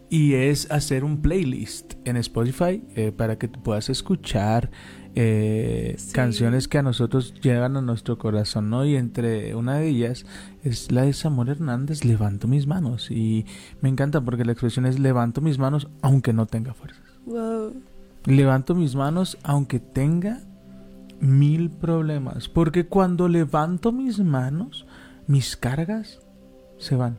Y 0.10 0.36
es 0.36 0.70
hacer 0.70 1.04
un 1.04 1.22
playlist 1.22 1.96
en 2.06 2.18
Spotify 2.18 2.84
eh, 2.96 3.12
para 3.12 3.38
que 3.40 3.48
tú 3.48 3.62
puedas 3.64 3.90
escuchar 3.90 4.70
eh, 5.16 5.96
Sí. 5.98 6.14
canciones 6.14 6.68
que 6.68 6.80
a 6.80 6.82
nosotros 6.82 7.34
llegan 7.42 7.78
a 7.78 7.82
nuestro 7.82 8.18
corazón, 8.18 8.70
¿no? 8.70 8.86
Y 8.86 8.96
entre 8.96 9.56
una 9.56 9.78
de 9.78 9.88
ellas 9.90 10.26
es 10.64 10.92
la 10.92 11.04
de 11.04 11.14
Samuel 11.14 11.50
Hernández, 11.50 12.04
Levanto 12.04 12.48
mis 12.48 12.68
manos. 12.68 13.12
Y 13.12 13.46
me 13.82 13.90
encanta 13.90 14.22
porque 14.22 14.46
la 14.46 14.54
expresión 14.54 14.86
es 14.86 15.00
levanto 15.00 15.42
mis 15.42 15.60
manos 15.60 15.88
aunque 16.02 16.34
no 16.34 16.46
tenga 16.48 16.74
fuerzas. 16.74 17.04
Wow. 17.26 17.74
Levanto 18.26 18.74
mis 18.76 18.96
manos 18.96 19.38
aunque 19.44 19.80
tenga 19.80 20.42
mil 21.20 21.70
problemas. 21.70 22.50
Porque 22.50 22.88
cuando 22.88 23.28
levanto 23.28 23.92
mis 23.92 24.20
manos, 24.20 24.86
mis 25.28 25.56
cargas 25.58 26.20
se 26.78 26.96
van. 26.96 27.18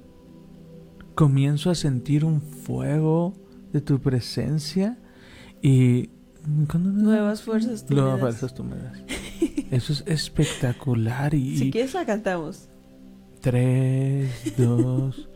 Comienzo 1.15 1.71
a 1.71 1.75
sentir 1.75 2.25
un 2.25 2.41
fuego 2.41 3.35
de 3.73 3.81
tu 3.81 4.01
presencia 4.01 4.99
y... 5.63 6.11
cuando- 6.71 6.91
Nuevas 6.91 7.43
fuerzas 7.43 7.85
tú 7.87 7.95
me 7.95 8.01
Nuevas 8.01 8.21
das. 8.21 8.21
fuerzas 8.39 8.55
tú 8.55 8.65
me 8.65 8.77
das. 8.77 8.99
Eso 9.71 9.93
es 9.93 10.05
espectacular 10.07 11.35
y... 11.35 11.59
Si 11.59 11.71
quieres 11.71 11.95
la 11.95 12.05
cantamos. 12.05 12.69
Tres, 13.41 14.31
dos... 14.57 15.29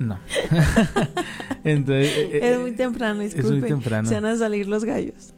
No. 0.00 0.18
Entonces... 1.64 2.12
eh, 2.16 2.30
eh, 2.38 2.52
Es 2.54 2.60
muy 2.60 2.72
temprano, 2.72 3.20
es 3.22 3.34
disculpe. 3.34 3.60
muy 3.60 3.68
temprano. 3.68 4.08
Se 4.08 4.14
van 4.14 4.26
a 4.26 4.36
salir 4.36 4.68
los 4.68 4.84
gallos. 4.84 5.34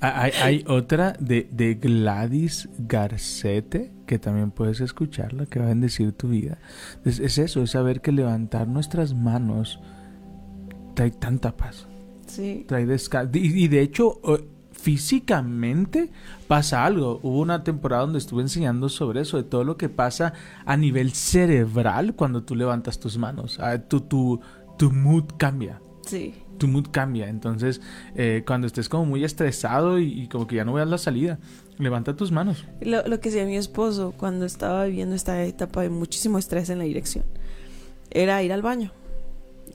Ah, 0.00 0.22
Hay, 0.22 0.32
hay 0.42 0.64
otra 0.66 1.14
de, 1.20 1.46
de 1.52 1.74
Gladys 1.74 2.68
Garcete 2.78 3.92
que 4.06 4.18
también 4.18 4.50
puedes 4.50 4.80
escucharla, 4.80 5.44
que 5.46 5.58
va 5.58 5.66
a 5.66 5.68
bendecir 5.68 6.12
tu 6.12 6.28
vida. 6.28 6.58
Es, 7.04 7.18
es 7.20 7.36
eso, 7.38 7.62
es 7.62 7.70
saber 7.72 8.00
que 8.00 8.10
levantar 8.12 8.66
nuestras 8.66 9.12
manos 9.14 9.78
trae 10.94 11.10
tanta 11.10 11.56
paz, 11.56 11.86
Sí. 12.30 12.64
trae 12.66 12.86
descanso. 12.86 13.30
Y, 13.38 13.64
y 13.64 13.68
de 13.68 13.80
hecho, 13.82 14.20
eh, 14.24 14.44
físicamente 14.72 16.08
pasa 16.48 16.84
algo. 16.84 17.20
Hubo 17.22 17.40
una 17.40 17.64
temporada 17.64 18.02
donde 18.02 18.18
estuve 18.18 18.42
enseñando 18.42 18.88
sobre 18.88 19.20
eso, 19.22 19.36
de 19.36 19.42
todo 19.44 19.64
lo 19.64 19.76
que 19.76 19.88
pasa 19.88 20.32
a 20.64 20.76
nivel 20.76 21.12
cerebral 21.12 22.14
cuando 22.14 22.42
tú 22.42 22.54
levantas 22.54 22.98
tus 23.00 23.18
manos. 23.18 23.58
Ah, 23.60 23.78
tu, 23.78 24.00
tu, 24.00 24.40
tu 24.78 24.90
mood 24.90 25.24
cambia 25.36 25.80
Sí. 26.06 26.34
tu 26.58 26.66
mood 26.68 26.86
cambia. 26.90 27.28
Entonces, 27.28 27.80
eh, 28.16 28.42
cuando 28.46 28.66
estés 28.66 28.88
como 28.88 29.04
muy 29.04 29.24
estresado 29.24 29.98
y, 29.98 30.22
y 30.22 30.28
como 30.28 30.46
que 30.46 30.56
ya 30.56 30.64
no 30.64 30.72
veas 30.72 30.88
la 30.88 30.98
salida, 30.98 31.38
levanta 31.78 32.16
tus 32.16 32.30
manos. 32.32 32.64
Lo, 32.80 33.06
lo 33.06 33.20
que 33.20 33.28
hacía 33.30 33.44
mi 33.46 33.56
esposo 33.56 34.12
cuando 34.16 34.44
estaba 34.44 34.84
viviendo 34.86 35.14
esta 35.14 35.42
etapa 35.44 35.82
de 35.82 35.90
muchísimo 35.90 36.38
estrés 36.38 36.68
en 36.70 36.78
la 36.78 36.84
dirección 36.84 37.24
era 38.10 38.42
ir 38.42 38.52
al 38.52 38.62
baño. 38.62 38.92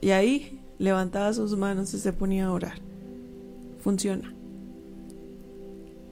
Y 0.00 0.10
ahí 0.10 0.60
levantaba 0.78 1.32
sus 1.32 1.56
manos 1.56 1.92
y 1.94 1.98
se 1.98 2.12
ponía 2.12 2.46
a 2.46 2.52
orar. 2.52 2.78
Funciona. 3.80 4.32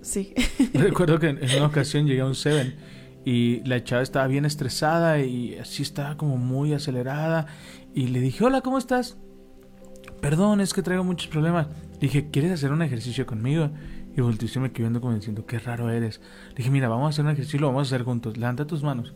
Sí. 0.02 0.34
Recuerdo 0.74 1.18
que 1.18 1.28
en, 1.28 1.38
una 1.56 1.66
ocasión 1.66 2.06
llegué 2.06 2.20
a 2.20 2.26
un 2.26 2.34
Seven 2.34 2.74
y 3.24 3.62
la 3.64 3.82
chava 3.82 4.02
estaba 4.02 4.26
bien 4.26 4.44
estresada 4.44 5.20
y 5.20 5.56
así 5.56 5.82
estaba 5.82 6.16
como 6.16 6.36
muy 6.36 6.72
acelerada. 6.72 7.46
Y 7.94 8.08
le 8.08 8.20
dije, 8.20 8.44
hola, 8.44 8.60
¿cómo 8.60 8.78
estás? 8.78 9.16
Perdón, 10.20 10.60
es 10.60 10.74
que 10.74 10.82
traigo 10.82 11.04
muchos 11.04 11.28
problemas. 11.28 11.68
Le 11.94 12.00
dije, 12.00 12.30
¿quieres 12.30 12.52
hacer 12.52 12.72
un 12.72 12.82
ejercicio 12.82 13.26
conmigo? 13.26 13.70
Y 14.16 14.20
volteó 14.20 14.48
y 14.54 14.58
me 14.58 14.72
quedó 14.72 14.84
viendo 14.84 15.00
como 15.00 15.14
diciendo, 15.14 15.46
qué 15.46 15.58
raro 15.58 15.90
eres. 15.90 16.20
Le 16.50 16.56
dije, 16.56 16.70
mira, 16.70 16.88
vamos 16.88 17.06
a 17.06 17.08
hacer 17.10 17.24
un 17.24 17.30
ejercicio, 17.32 17.60
lo 17.60 17.68
vamos 17.68 17.90
a 17.90 17.94
hacer 17.94 18.04
juntos. 18.04 18.36
Levanta 18.36 18.66
tus 18.66 18.82
manos. 18.82 19.14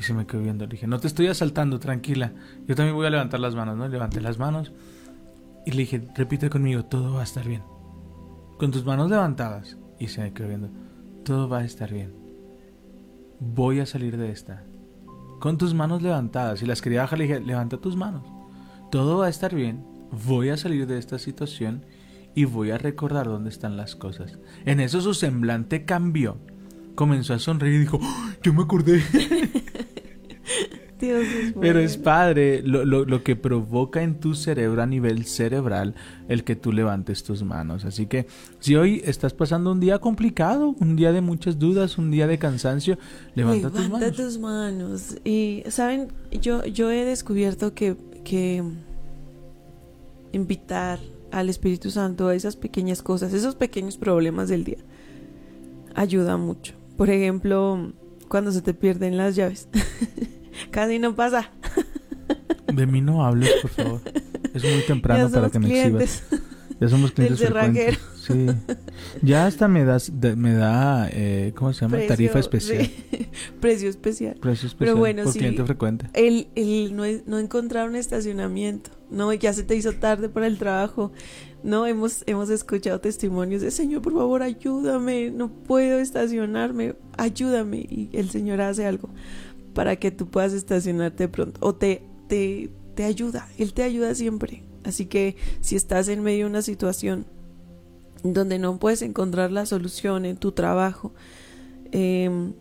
Y 0.00 0.02
se 0.02 0.14
me 0.14 0.26
quedó 0.26 0.40
viendo. 0.40 0.64
Le 0.64 0.70
dije, 0.70 0.86
no 0.86 0.98
te 0.98 1.08
estoy 1.08 1.26
asaltando, 1.26 1.78
tranquila. 1.78 2.32
Yo 2.66 2.74
también 2.74 2.96
voy 2.96 3.06
a 3.06 3.10
levantar 3.10 3.38
las 3.38 3.54
manos, 3.54 3.76
¿no? 3.76 3.86
Levanté 3.86 4.22
las 4.22 4.38
manos. 4.38 4.72
Y 5.66 5.72
le 5.72 5.76
dije, 5.76 6.08
repite 6.16 6.48
conmigo, 6.48 6.86
todo 6.86 7.12
va 7.12 7.20
a 7.20 7.24
estar 7.24 7.46
bien. 7.46 7.62
Con 8.58 8.70
tus 8.70 8.82
manos 8.86 9.10
levantadas. 9.10 9.76
Y 9.98 10.06
se 10.06 10.22
me 10.22 10.32
quedó 10.32 10.48
viendo, 10.48 10.70
todo 11.22 11.50
va 11.50 11.58
a 11.58 11.64
estar 11.64 11.92
bien. 11.92 12.14
Voy 13.40 13.80
a 13.80 13.84
salir 13.84 14.16
de 14.16 14.30
esta. 14.30 14.64
Con 15.38 15.58
tus 15.58 15.74
manos 15.74 16.00
levantadas. 16.00 16.62
Y 16.62 16.66
las 16.66 16.80
quería 16.80 17.02
bajar, 17.02 17.18
le 17.18 17.24
dije, 17.26 17.40
levanta 17.40 17.76
tus 17.76 17.94
manos. 17.94 18.22
Todo 18.90 19.18
va 19.18 19.26
a 19.26 19.30
estar 19.30 19.54
bien. 19.54 19.84
Voy 20.26 20.48
a 20.48 20.56
salir 20.56 20.86
de 20.86 20.96
esta 20.96 21.18
situación 21.18 21.84
y 22.34 22.46
voy 22.46 22.70
a 22.70 22.78
recordar 22.78 23.26
dónde 23.26 23.50
están 23.50 23.76
las 23.76 23.96
cosas. 23.96 24.38
En 24.64 24.80
eso 24.80 25.02
su 25.02 25.12
semblante 25.12 25.84
cambió. 25.84 26.38
Comenzó 26.94 27.34
a 27.34 27.38
sonreír 27.38 27.74
y 27.74 27.78
dijo, 27.80 27.98
"¡Ah! 28.02 28.34
yo 28.42 28.54
me 28.54 28.62
acordé. 28.62 29.02
Dios 31.00 31.26
es 31.26 31.52
Pero 31.60 31.80
es 31.80 31.96
padre 31.96 32.62
lo, 32.62 32.84
lo, 32.84 33.04
lo 33.04 33.22
que 33.22 33.36
provoca 33.36 34.02
en 34.02 34.20
tu 34.20 34.34
cerebro 34.34 34.82
a 34.82 34.86
nivel 34.86 35.24
cerebral 35.24 35.94
el 36.28 36.44
que 36.44 36.56
tú 36.56 36.72
levantes 36.72 37.24
tus 37.24 37.42
manos. 37.42 37.84
Así 37.84 38.06
que 38.06 38.26
si 38.60 38.76
hoy 38.76 39.02
estás 39.04 39.34
pasando 39.34 39.72
un 39.72 39.80
día 39.80 39.98
complicado, 39.98 40.76
un 40.78 40.96
día 40.96 41.12
de 41.12 41.20
muchas 41.20 41.58
dudas, 41.58 41.98
un 41.98 42.10
día 42.10 42.26
de 42.26 42.38
cansancio, 42.38 42.98
levanta, 43.34 43.70
tus 43.70 43.80
Levanta 43.80 44.06
manos. 44.06 44.16
tus 44.16 44.38
manos. 44.38 45.16
Y, 45.24 45.62
¿saben? 45.68 46.08
Yo, 46.40 46.64
yo 46.64 46.90
he 46.90 47.04
descubierto 47.04 47.74
que, 47.74 47.96
que 48.24 48.62
invitar 50.32 51.00
al 51.32 51.48
Espíritu 51.48 51.90
Santo 51.90 52.28
a 52.28 52.34
esas 52.34 52.56
pequeñas 52.56 53.02
cosas, 53.02 53.32
esos 53.32 53.54
pequeños 53.54 53.96
problemas 53.96 54.48
del 54.48 54.64
día, 54.64 54.78
ayuda 55.94 56.36
mucho. 56.36 56.74
Por 56.96 57.10
ejemplo, 57.10 57.92
cuando 58.28 58.52
se 58.52 58.62
te 58.62 58.74
pierden 58.74 59.16
las 59.16 59.36
llaves. 59.36 59.68
Casi 60.70 60.98
no 60.98 61.14
pasa. 61.14 61.50
De 62.72 62.86
mí 62.86 63.00
no 63.00 63.24
hables, 63.24 63.50
por 63.62 63.70
favor. 63.70 64.00
Es 64.54 64.62
muy 64.62 64.82
temprano 64.86 65.28
para 65.32 65.50
que 65.50 65.58
me 65.58 65.66
exhibas. 65.68 66.22
clientes. 66.22 66.40
Ya 66.80 66.88
somos 66.88 67.10
clientes 67.12 67.40
frecuentes. 67.40 67.98
Sí. 68.26 68.46
Ya 69.22 69.46
hasta 69.46 69.68
me 69.68 69.84
das, 69.84 70.12
de- 70.20 70.34
me 70.36 70.54
da, 70.54 71.08
eh, 71.12 71.52
¿cómo 71.54 71.72
se 71.74 71.80
llama? 71.82 71.96
Precio- 71.98 72.08
Tarifa 72.08 72.38
especial. 72.38 72.90
Precio 73.60 73.88
especial. 73.90 74.34
Precio 74.40 74.66
especial 74.68 74.76
Pero 74.94 74.96
bueno, 74.96 75.24
por 75.24 75.32
sí. 75.32 75.40
cliente 75.40 75.64
frecuente. 75.64 76.06
El, 76.14 76.48
el 76.54 76.96
no, 76.96 77.02
no 77.26 77.38
encontrar 77.38 77.88
un 77.88 77.96
estacionamiento, 77.96 78.90
no, 79.10 79.30
ya 79.34 79.52
se 79.52 79.62
te 79.62 79.74
hizo 79.76 79.92
tarde 79.94 80.28
para 80.30 80.46
el 80.46 80.56
trabajo, 80.58 81.12
no, 81.62 81.86
hemos, 81.86 82.22
hemos 82.26 82.48
escuchado 82.48 82.98
testimonios 83.00 83.60
de 83.60 83.70
Señor, 83.70 84.00
por 84.00 84.14
favor, 84.14 84.42
ayúdame, 84.42 85.30
no 85.30 85.50
puedo 85.52 85.98
estacionarme, 85.98 86.94
ayúdame, 87.18 87.78
y 87.78 88.08
el 88.14 88.30
Señor 88.30 88.60
hace 88.62 88.86
algo 88.86 89.10
para 89.74 89.96
que 89.96 90.10
tú 90.10 90.26
puedas 90.26 90.52
estacionarte 90.52 91.28
pronto, 91.28 91.58
o 91.62 91.74
te, 91.74 92.02
te, 92.28 92.70
te 92.94 93.04
ayuda, 93.04 93.48
Él 93.58 93.72
te 93.72 93.82
ayuda 93.82 94.14
siempre, 94.14 94.62
así 94.84 95.06
que 95.06 95.36
si 95.60 95.76
estás 95.76 96.08
en 96.08 96.22
medio 96.22 96.44
de 96.44 96.50
una 96.50 96.62
situación 96.62 97.26
donde 98.22 98.58
no 98.58 98.78
puedes 98.78 99.02
encontrar 99.02 99.50
la 99.50 99.66
solución 99.66 100.24
en 100.24 100.36
tu 100.36 100.52
trabajo, 100.52 101.12
eh, 101.92 102.52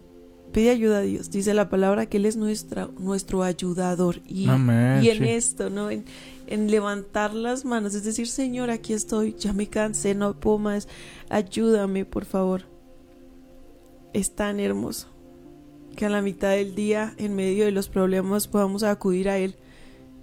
Pide 0.52 0.72
ayuda 0.72 1.00
a 1.00 1.02
Dios. 1.02 1.30
Dice 1.30 1.54
la 1.54 1.70
palabra 1.70 2.08
que 2.08 2.18
Él 2.18 2.26
es 2.26 2.36
nuestra, 2.36 2.90
nuestro 3.00 3.44
ayudador. 3.44 4.22
Y, 4.28 4.48
Amén, 4.50 5.04
y 5.04 5.10
en 5.10 5.20
sí. 5.20 5.30
esto, 5.30 5.70
¿no? 5.70 5.92
En, 5.92 6.06
en 6.48 6.72
levantar 6.72 7.34
las 7.36 7.66
manos, 7.66 7.94
es 7.94 8.04
decir, 8.04 8.28
Señor, 8.28 8.72
aquí 8.72 8.94
estoy, 8.94 9.36
ya 9.38 9.54
me 9.54 9.68
cansé, 9.68 10.16
no 10.16 10.40
puedo 10.40 10.58
más. 10.58 10.88
Ayúdame, 11.30 12.06
por 12.06 12.26
favor. 12.26 12.64
Es 14.14 14.34
tan 14.36 14.60
hermoso 14.60 15.08
que 16.00 16.06
a 16.06 16.10
la 16.10 16.22
mitad 16.22 16.52
del 16.52 16.76
día, 16.76 17.14
en 17.18 17.36
medio 17.36 17.66
de 17.66 17.72
los 17.72 17.90
problemas, 17.90 18.48
podamos 18.48 18.84
acudir 18.84 19.28
a 19.28 19.38
Él. 19.38 19.56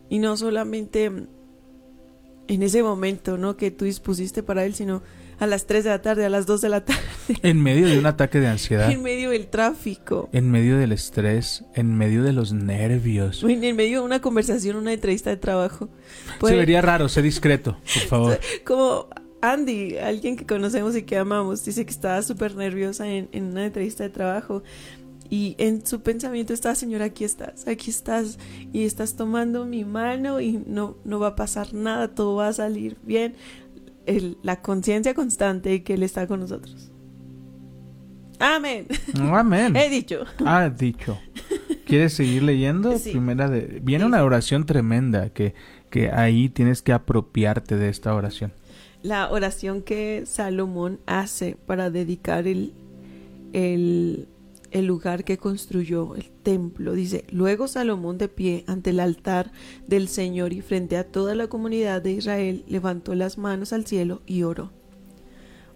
Y 0.09 0.21
no 0.21 0.35
solamente 0.39 1.05
en 2.49 2.63
ese 2.63 2.83
momento, 2.83 3.37
¿no? 3.37 3.59
Que 3.59 3.71
tú 3.71 3.85
dispusiste 3.85 4.43
para 4.43 4.65
Él, 4.65 4.75
sino 4.75 5.03
a 5.39 5.47
las 5.47 5.67
3 5.67 5.85
de 5.85 5.91
la 5.91 6.01
tarde, 6.01 6.25
a 6.25 6.31
las 6.31 6.47
2 6.47 6.61
de 6.63 6.69
la 6.71 6.85
tarde, 6.85 7.03
En 7.43 7.61
medio 7.63 7.89
de 7.89 7.99
un 7.99 8.07
ataque 8.07 8.41
de 8.41 8.47
ansiedad, 8.47 8.91
en 8.91 9.03
medio 9.03 9.31
del 9.31 9.49
tráfico. 9.49 10.31
en 10.33 10.51
medio 10.51 10.79
del 10.79 10.93
estrés, 10.93 11.65
en 11.75 11.95
medio 11.99 12.23
de 12.23 12.33
los 12.33 12.55
nervios. 12.55 13.43
En 13.43 13.63
en 13.63 13.77
medio 13.77 14.01
de 14.01 14.07
una 14.07 14.21
conversación, 14.23 14.77
una 14.77 14.95
entrevista 14.95 15.29
de 15.29 15.37
trabajo. 15.37 15.91
Se 16.35 16.39
Puede- 16.39 16.57
vería 16.57 16.81
raro, 16.81 17.09
sé 17.11 17.21
discreto, 17.21 17.77
por 17.93 18.03
favor. 18.09 18.41
Como 18.65 19.09
Andy, 19.43 19.99
alguien 19.99 20.37
que 20.37 20.47
conocemos 20.47 20.97
y 20.97 21.03
que 21.03 21.19
amamos, 21.19 21.65
dice 21.67 21.85
que 21.85 21.91
estaba 21.91 22.23
súper 22.23 22.55
nerviosa 22.55 23.07
en, 23.09 23.29
en 23.33 23.45
una 23.45 23.67
entrevista 23.67 24.05
de 24.05 24.09
trabajo. 24.11 24.63
Y 25.31 25.55
en 25.59 25.85
su 25.87 26.01
pensamiento 26.03 26.53
está, 26.53 26.75
Señor, 26.75 27.03
aquí 27.03 27.25
estás, 27.25 27.67
aquí 27.67 27.91
estás. 27.91 28.39
Y 28.73 28.85
estás 28.85 29.17
tomando 29.17 29.65
mi 29.67 29.85
mano 29.85 30.41
y 30.41 30.63
no, 30.67 30.97
no 31.05 31.19
va 31.19 31.29
a 31.29 31.37
pasar 31.37 31.75
nada, 31.75 32.15
todo 32.15 32.37
va 32.37 32.49
a 32.49 32.53
salir 32.53 32.97
bien. 33.03 33.35
El- 34.07 34.39
la 34.43 34.63
conciencia 34.63 35.15
constante 35.15 35.69
de 35.71 35.83
que 35.83 35.95
Él 35.95 36.03
está 36.03 36.27
con 36.27 36.41
nosotros. 36.41 36.91
Amén. 38.39 38.87
Amén. 39.19 39.75
He 39.77 39.89
dicho. 39.89 40.25
Ha 40.45 40.69
dicho. 40.69 41.19
¿Quieres 41.87 42.13
seguir 42.13 42.43
leyendo? 42.43 42.97
Sí. 42.99 43.13
Primera 43.13 43.49
de... 43.49 43.81
Viene 43.83 44.05
una 44.05 44.23
oración 44.23 44.67
tremenda 44.67 45.31
que, 45.31 45.55
que 45.91 46.11
ahí 46.11 46.49
tienes 46.49 46.83
que 46.83 46.93
apropiarte 46.93 47.77
de 47.77 47.89
esta 47.89 48.15
oración. 48.15 48.53
La 49.03 49.31
oración 49.31 49.83
que 49.83 50.25
Salomón 50.27 50.99
hace 51.07 51.57
para 51.67 51.91
dedicar 51.91 52.47
el, 52.47 52.75
el, 53.53 54.29
el 54.77 54.87
lugar 54.87 55.25
que 55.25 55.39
construyó, 55.39 56.15
el 56.17 56.31
templo. 56.31 56.93
Dice, 56.93 57.25
luego 57.31 57.67
Salomón 57.67 58.19
de 58.19 58.29
pie 58.29 58.65
ante 58.67 58.91
el 58.91 59.01
altar 59.01 59.51
del 59.87 60.07
Señor 60.07 60.53
y 60.53 60.61
frente 60.61 60.99
a 60.99 61.05
toda 61.05 61.35
la 61.35 61.47
comunidad 61.47 62.03
de 62.03 62.13
Israel, 62.13 62.63
levantó 62.69 63.15
las 63.15 63.39
manos 63.39 63.73
al 63.73 63.87
cielo 63.87 64.21
y 64.27 64.43
oró. 64.43 64.73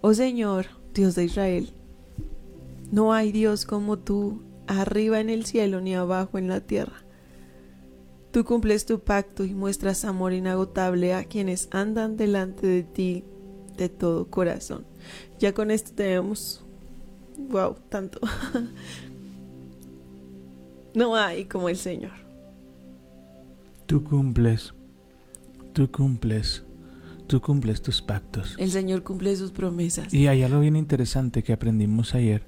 Oh 0.02 0.12
Señor, 0.12 0.66
Dios 0.92 1.14
de 1.14 1.24
Israel, 1.24 1.70
no 2.92 3.14
hay 3.14 3.32
Dios 3.32 3.64
como 3.64 3.98
tú, 3.98 4.42
arriba 4.66 5.18
en 5.18 5.30
el 5.30 5.46
cielo 5.46 5.80
ni 5.80 5.94
abajo 5.94 6.36
en 6.36 6.48
la 6.48 6.60
tierra. 6.60 7.02
Tú 8.32 8.44
cumples 8.44 8.84
tu 8.84 9.00
pacto 9.00 9.44
y 9.44 9.54
muestras 9.54 10.04
amor 10.04 10.34
inagotable 10.34 11.14
a 11.14 11.24
quienes 11.24 11.68
andan 11.70 12.18
delante 12.18 12.66
de 12.66 12.82
ti 12.82 13.24
de 13.78 13.88
todo 13.88 14.28
corazón. 14.28 14.84
Ya 15.38 15.54
con 15.54 15.70
esto 15.70 15.92
tenemos, 15.94 16.64
wow, 17.48 17.76
tanto. 17.88 18.20
no 20.94 21.16
hay 21.16 21.44
como 21.44 21.68
el 21.68 21.76
Señor. 21.76 22.12
Tú 23.86 24.04
cumples, 24.04 24.74
tú 25.72 25.90
cumples, 25.90 26.64
tú 27.26 27.40
cumples 27.40 27.82
tus 27.82 28.02
pactos. 28.02 28.54
El 28.58 28.70
Señor 28.70 29.02
cumple 29.02 29.34
sus 29.36 29.50
promesas. 29.50 30.12
Y 30.12 30.28
hay 30.28 30.42
algo 30.42 30.60
bien 30.60 30.76
interesante 30.76 31.42
que 31.42 31.52
aprendimos 31.52 32.14
ayer. 32.14 32.42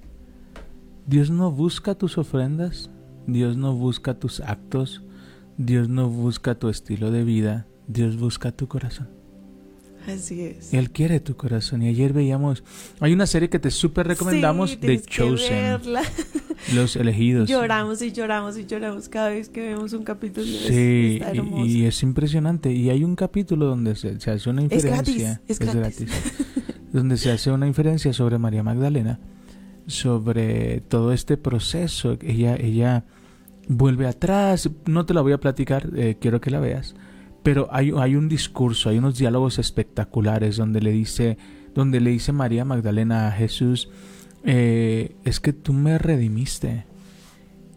Dios 1.06 1.30
no 1.30 1.50
busca 1.50 1.96
tus 1.96 2.18
ofrendas, 2.18 2.90
Dios 3.26 3.56
no 3.56 3.75
busca 3.75 4.14
tus 4.14 4.40
actos, 4.40 5.02
Dios 5.56 5.88
no 5.88 6.08
busca 6.08 6.54
tu 6.54 6.68
estilo 6.68 7.11
de 7.11 7.25
vida, 7.25 7.66
Dios 7.88 8.16
busca 8.16 8.52
tu 8.52 8.68
corazón. 8.68 9.22
Así 10.09 10.40
es. 10.42 10.73
Él 10.75 10.90
quiere 10.90 11.21
tu 11.21 11.37
corazón. 11.37 11.82
Y 11.82 11.88
ayer 11.88 12.12
veíamos, 12.12 12.64
hay 13.00 13.12
una 13.12 13.26
serie 13.26 13.49
que 13.49 13.59
te 13.59 13.71
súper 13.71 14.06
recomendamos, 14.09 14.71
Sí, 14.71 14.76
que 14.76 15.00
Chosen. 15.02 15.78
Los 16.75 16.97
elegidos. 16.97 17.49
Lloramos 17.49 18.02
y 18.02 18.12
lloramos 18.12 18.56
y 18.56 18.66
lloramos 18.66 19.09
cada 19.09 19.30
vez 19.30 19.49
que 19.49 19.61
vemos 19.61 19.92
un 19.92 20.04
capítulo. 20.04 20.47
Es- 20.47 20.66
Sí, 20.66 21.18
está 21.21 21.35
y- 21.35 21.78
y, 21.82 21.85
es 21.87 22.02
impresionante. 22.02 22.73
Y 22.73 22.90
hay 22.90 23.02
un 23.04 23.16
capítulo 23.16 23.66
donde 23.66 23.94
se, 23.97 24.18
se 24.21 24.30
hace 24.30 24.49
una 24.50 24.62
Es 24.62 24.73
inferencia. 24.85 25.40
gratis, 25.47 25.49
es 25.49 25.59
gratis. 25.59 26.06
donde 26.92 27.16
se 27.16 27.30
hace 27.32 27.50
una 27.50 27.66
inferencia 27.66 28.12
sobre 28.12 28.38
María 28.38 28.62
Magdalena, 28.62 29.18
sobre 29.87 30.80
todo 30.88 31.12
este 31.12 31.37
proceso. 31.37 32.16
Ella, 32.21 32.56
ella 32.56 33.04
vuelve 33.68 34.06
atrás. 34.06 34.71
No 34.87 35.04
te 35.06 35.14
la 35.14 35.21
voy 35.21 35.32
a 35.32 35.38
platicar, 35.38 35.88
eh, 35.97 36.16
quiero 36.21 36.40
que 36.40 36.50
la 36.50 36.61
veas. 36.61 36.94
Pero 37.42 37.68
hay, 37.72 37.92
hay 37.96 38.14
un 38.16 38.28
discurso, 38.28 38.88
hay 38.88 38.99
unos 38.99 39.18
diálogos 39.18 39.58
espectaculares 39.58 40.56
donde 40.56 40.80
le 40.80 40.92
dice, 40.92 41.38
donde 41.75 42.00
le 42.00 42.11
dice 42.11 42.32
María 42.32 42.64
Magdalena 42.64 43.26
a 43.28 43.32
Jesús, 43.32 43.88
eh, 44.44 45.16
es 45.25 45.40
que 45.40 45.52
tú 45.52 45.72
me 45.72 45.99
redimiste. 45.99 46.84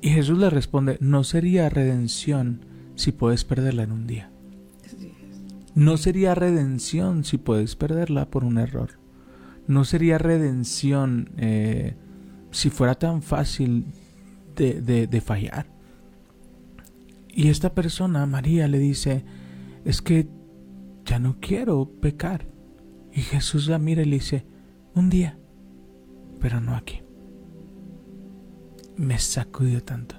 Y 0.01 0.09
Jesús 0.09 0.37
le 0.37 0.49
responde, 0.51 0.97
no 1.01 1.23
sería 1.23 1.67
redención 1.69 2.61
si 2.95 3.11
puedes 3.11 3.43
perderla 3.43 3.83
en 3.83 3.91
un 3.91 4.05
día. 4.07 4.29
No 5.73 5.97
sería 5.97 6.35
redención 6.35 7.23
si 7.23 7.37
puedes 7.37 7.75
perderla 7.75 8.29
por 8.29 8.43
un 8.43 8.57
error. 8.59 8.91
No 9.67 9.83
sería 9.83 10.17
redención 10.19 11.31
eh, 11.37 11.95
si 12.51 12.69
fuera 12.69 12.95
tan 12.95 13.23
fácil 13.23 13.85
de, 14.55 14.79
de- 14.81 15.07
de 15.07 15.21
fallar. 15.21 15.65
Y 17.29 17.49
esta 17.49 17.73
persona, 17.73 18.25
María, 18.25 18.67
le 18.67 18.79
dice, 18.79 19.25
es 19.85 20.01
que 20.01 20.27
ya 21.05 21.19
no 21.19 21.37
quiero 21.39 21.89
pecar. 22.01 22.47
Y 23.13 23.21
Jesús 23.21 23.67
la 23.67 23.79
mira 23.79 24.01
y 24.01 24.05
le 24.05 24.15
dice, 24.17 24.45
un 24.93 25.09
día, 25.09 25.39
pero 26.41 26.59
no 26.59 26.75
aquí. 26.75 27.01
Me 28.97 29.17
sacudió 29.19 29.83
tanto. 29.83 30.15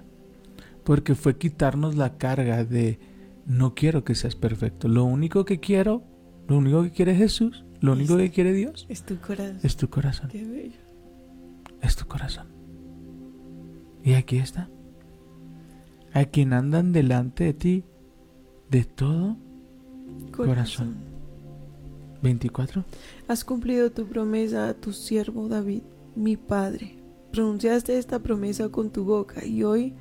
Porque 0.85 1.14
fue 1.14 1.37
quitarnos 1.37 1.97
la 1.97 2.17
carga 2.17 2.64
de 2.64 2.99
no 3.45 3.75
quiero 3.75 4.05
que 4.05 4.14
seas 4.14 4.37
perfecto. 4.37 4.88
Lo 4.88 5.05
único 5.05 5.45
que 5.45 5.61
quiero, 5.61 6.05
lo 6.49 6.59
único 6.59 6.83
que 6.85 6.93
quiere 6.93 7.14
Jesús, 7.14 7.64
lo 7.81 7.93
único 7.93 8.17
que 8.17 8.31
quiere 8.31 8.53
Dios 8.53 8.87
Es 8.88 9.03
tu 9.03 9.19
corazón. 9.21 9.59
es 9.62 9.77
tu 9.77 9.90
corazón. 9.90 10.29
Qué 10.31 10.45
bello. 10.45 10.81
Es 11.83 11.97
tu 11.97 12.07
corazón. 12.07 12.47
Y 14.03 14.14
aquí 14.14 14.38
está. 14.38 14.71
A 16.12 16.25
quien 16.25 16.53
andan 16.53 16.93
delante 16.93 17.45
de 17.45 17.55
ti 17.55 17.85
de 18.71 18.85
todo 18.85 19.37
Corazón. 20.33 20.96
24. 22.22 22.85
Has 23.29 23.44
cumplido 23.44 23.90
tu 23.90 24.07
promesa 24.07 24.68
a 24.68 24.74
tu 24.74 24.92
siervo 24.92 25.48
David, 25.48 25.83
mi 26.14 26.37
padre. 26.37 26.96
Pronunciaste 27.33 27.98
esta 27.98 28.18
promesa 28.20 28.68
con 28.70 28.90
tu 28.90 29.05
boca 29.05 29.44
y 29.44 29.62
hoy 29.62 29.92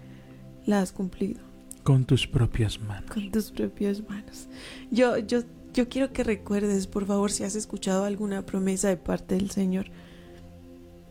la 0.66 0.80
has 0.82 0.92
cumplido 0.92 1.42
Con 1.84 2.06
tus 2.06 2.26
propias 2.26 2.80
manos. 2.80 3.12
con 3.12 3.30
tus 3.32 3.52
propias 3.52 4.02
manos. 4.08 4.48
Yo, 4.90 5.18
yo, 5.18 5.42
yo 5.74 5.90
quiero 5.90 6.14
que 6.14 6.24
recuerdes, 6.24 6.88
por 6.88 7.06
favor, 7.06 7.32
si 7.32 7.44
has 7.44 7.56
escuchado 7.56 8.06
alguna 8.06 8.46
promesa 8.46 8.88
de 8.90 8.98
parte 8.98 9.36
del 9.36 9.52
Señor 9.52 9.88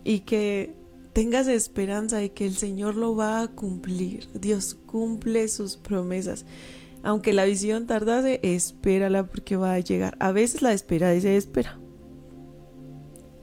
y 0.02 0.20
que 0.20 0.74
tengas 1.12 1.46
esperanza 1.46 2.16
de 2.18 2.32
que 2.32 2.46
el 2.46 2.56
Señor 2.56 2.96
lo 2.96 3.14
va 3.14 3.42
a 3.42 3.48
cumplir. 3.48 4.26
Dios 4.34 4.74
cumple 4.86 5.46
sus 5.48 5.76
promesas. 5.76 6.44
Aunque 7.04 7.34
la 7.34 7.44
visión 7.44 7.86
tardase, 7.86 8.40
espérala 8.42 9.26
porque 9.26 9.56
va 9.56 9.74
a 9.74 9.78
llegar. 9.78 10.16
A 10.20 10.32
veces 10.32 10.62
la 10.62 10.72
espera 10.72 11.10
desespera. 11.10 11.78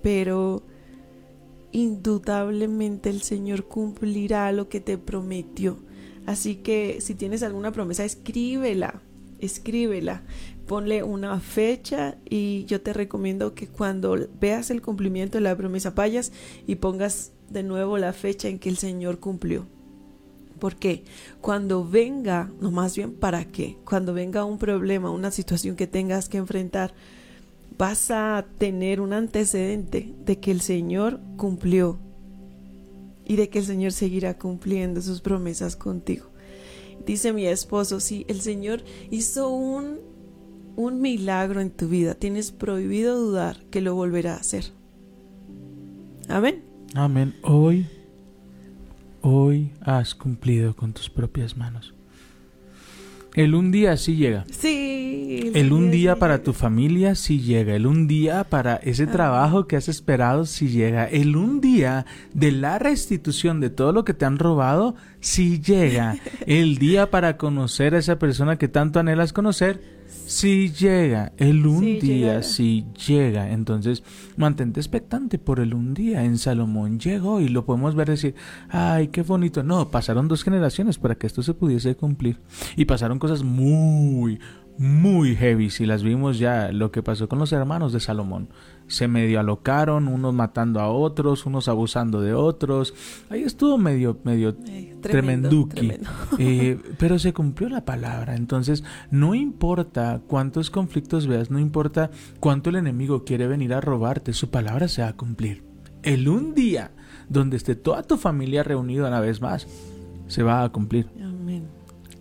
Pero 0.02 0.66
indudablemente 1.72 3.12
el 3.12 3.22
Señor 3.22 3.68
cumplirá 3.68 4.52
lo 4.52 4.68
que 4.68 4.82
te 4.82 4.98
prometió. 4.98 5.78
Así 6.26 6.56
que 6.56 7.02
si 7.02 7.14
tienes 7.14 7.44
alguna 7.44 7.72
promesa, 7.72 8.04
escríbela, 8.04 9.04
escríbela, 9.38 10.24
ponle 10.66 11.04
una 11.04 11.40
fecha 11.40 12.18
y 12.28 12.66
yo 12.66 12.82
te 12.82 12.94
recomiendo 12.94 13.54
que 13.54 13.68
cuando 13.68 14.18
veas 14.40 14.72
el 14.72 14.82
cumplimiento 14.82 15.38
de 15.38 15.44
la 15.44 15.56
promesa 15.56 15.92
vayas 15.92 16.32
y 16.66 16.76
pongas 16.76 17.34
de 17.50 17.62
nuevo 17.62 18.00
la 18.00 18.14
fecha 18.14 18.48
en 18.48 18.58
que 18.58 18.70
el 18.70 18.78
Señor 18.78 19.20
cumplió. 19.20 19.68
Porque 20.62 21.04
cuando 21.42 21.84
venga, 21.84 22.52
no 22.62 22.70
más 22.70 22.96
bien 22.96 23.14
para 23.14 23.46
qué, 23.46 23.78
cuando 23.84 24.14
venga 24.14 24.46
un 24.46 24.60
problema, 24.60 25.10
una 25.10 25.32
situación 25.32 25.76
que 25.76 25.88
tengas 25.88 26.30
que 26.30 26.38
enfrentar, 26.38 26.94
vas 27.80 28.12
a 28.12 28.46
tener 28.60 29.02
un 29.02 29.12
antecedente 29.12 30.14
de 30.24 30.40
que 30.40 30.52
el 30.52 30.62
Señor 30.62 31.20
cumplió 31.36 31.98
y 33.26 33.38
de 33.38 33.50
que 33.50 33.58
el 33.58 33.66
Señor 33.66 33.92
seguirá 33.92 34.38
cumpliendo 34.38 35.02
sus 35.02 35.20
promesas 35.20 35.76
contigo. 35.76 36.28
Dice 37.08 37.34
mi 37.34 37.48
esposo, 37.48 38.00
si 38.00 38.24
el 38.28 38.40
Señor 38.42 38.84
hizo 39.10 39.50
un, 39.50 39.98
un 40.76 41.02
milagro 41.02 41.60
en 41.60 41.72
tu 41.72 41.88
vida, 41.88 42.14
tienes 42.14 42.52
prohibido 42.52 43.18
dudar 43.18 43.64
que 43.72 43.82
lo 43.82 43.96
volverá 43.96 44.36
a 44.36 44.42
hacer. 44.42 44.66
Amén. 46.30 46.64
Amén. 46.94 47.34
Hoy, 47.42 47.88
hoy 49.22 49.72
has 49.82 50.16
cumplido 50.16 50.76
con 50.76 50.94
tus 50.94 51.10
propias 51.10 51.58
manos. 51.58 51.94
El 53.34 53.56
un 53.56 53.72
día 53.72 53.96
sí 53.96 54.18
llega. 54.18 54.46
Sí. 54.52 55.52
El 55.54 55.72
un 55.72 55.90
día 55.90 56.16
sí 56.16 56.20
para 56.20 56.44
tu 56.44 56.52
familia 56.52 57.16
sí 57.16 57.40
llega. 57.40 57.76
El 57.76 57.88
un 57.88 58.08
día 58.08 58.44
para 58.44 58.76
ese 58.76 59.04
Amén. 59.04 59.14
trabajo 59.14 59.68
que 59.68 59.78
has 59.78 59.88
esperado 59.88 60.46
sí 60.46 60.68
llega. 60.68 61.06
El 61.06 61.38
un 61.38 61.62
día 61.62 62.06
de 62.34 62.52
la 62.52 62.78
restitución 62.78 63.62
de 63.62 63.70
todo 63.70 63.94
lo 63.94 64.04
que 64.04 64.14
te 64.14 64.26
han 64.26 64.38
robado 64.38 64.96
sí 65.22 65.62
llega. 65.62 66.18
El 66.46 66.78
día 66.78 67.10
para 67.10 67.38
conocer 67.38 67.96
a 67.96 68.00
esa 68.00 68.20
persona 68.20 68.58
que 68.58 68.68
tanto 68.68 69.00
anhelas 69.00 69.32
conocer 69.32 70.01
sí 70.26 70.72
llega. 70.72 71.34
El 71.38 71.66
un 71.66 71.80
Sí 71.80 72.00
día 72.00 72.28
llega. 72.28 72.44
sí 72.44 72.86
llega. 73.08 73.52
Entonces 73.52 74.04
mantente 74.38 74.80
expectante 74.80 75.38
por 75.40 75.60
el 75.60 75.74
un 75.74 75.94
día. 75.94 76.24
En 76.24 76.38
Salomón 76.38 77.00
llegó 77.00 77.40
y 77.40 77.48
lo 77.48 77.66
podemos 77.66 77.96
ver 77.96 78.10
decir, 78.10 78.36
ay, 78.70 79.10
qué 79.10 79.22
bonito. 79.24 79.64
No, 79.64 79.90
pasaron 79.90 80.28
dos 80.28 80.44
generaciones 80.44 80.98
para 80.98 81.16
que 81.16 81.28
esto 81.28 81.44
se 81.44 81.54
pudiese 81.54 81.96
cumplir. 81.96 82.38
Y 82.76 82.86
pasaron 82.86 83.20
cosas 83.20 83.44
muy, 83.44 84.40
muy 84.78 85.36
heavy. 85.36 85.70
Si 85.70 85.86
las 85.86 86.04
vimos 86.04 86.40
ya, 86.40 86.72
lo 86.72 86.92
que 86.92 87.04
pasó 87.04 87.28
con 87.30 87.40
los 87.40 87.52
hermanos 87.54 87.94
de 87.94 88.00
Salomón. 88.00 88.50
Se 88.92 89.08
medio 89.08 89.40
alocaron, 89.40 90.10
unos 90.10 90.34
matando 90.34 90.82
a 90.82 90.90
otros, 90.90 91.46
unos 91.46 91.70
abusando 91.70 92.20
de 92.20 92.34
otros. 92.34 92.94
Ahí 93.30 93.44
estuvo 93.44 93.78
medio, 93.78 94.18
medio 94.26 94.50
Eh, 94.68 94.96
tremendo, 95.02 95.50
tremenduki. 95.50 95.76
tremendo. 95.76 96.10
Eh, 96.40 96.78
pero 97.00 97.18
se 97.18 97.32
cumplió 97.32 97.70
la 97.70 97.86
palabra. 97.86 98.36
Entonces, 98.36 98.84
no 99.10 99.34
importa 99.34 100.22
cuántos 100.28 100.70
conflictos 100.70 101.26
veas, 101.26 101.50
no 101.50 101.58
importa 101.60 102.12
cuánto 102.42 102.70
el 102.70 102.76
enemigo 102.76 103.24
quiere 103.24 103.48
venir 103.48 103.74
a 103.74 103.80
robarte, 103.80 104.34
su 104.34 104.50
palabra 104.50 104.90
se 104.90 105.02
va 105.04 105.08
a 105.08 105.16
cumplir. 105.16 105.64
El 106.04 106.28
un 106.28 106.54
día 106.54 106.92
donde 107.30 107.56
esté 107.58 107.76
toda 107.76 108.04
tu 108.04 108.18
familia 108.18 108.62
reunida 108.64 109.08
una 109.08 109.22
vez 109.22 109.40
más, 109.40 109.68
se 110.28 110.44
va 110.44 110.64
a 110.64 110.70
cumplir. 110.70 111.08
Amén. 111.24 111.64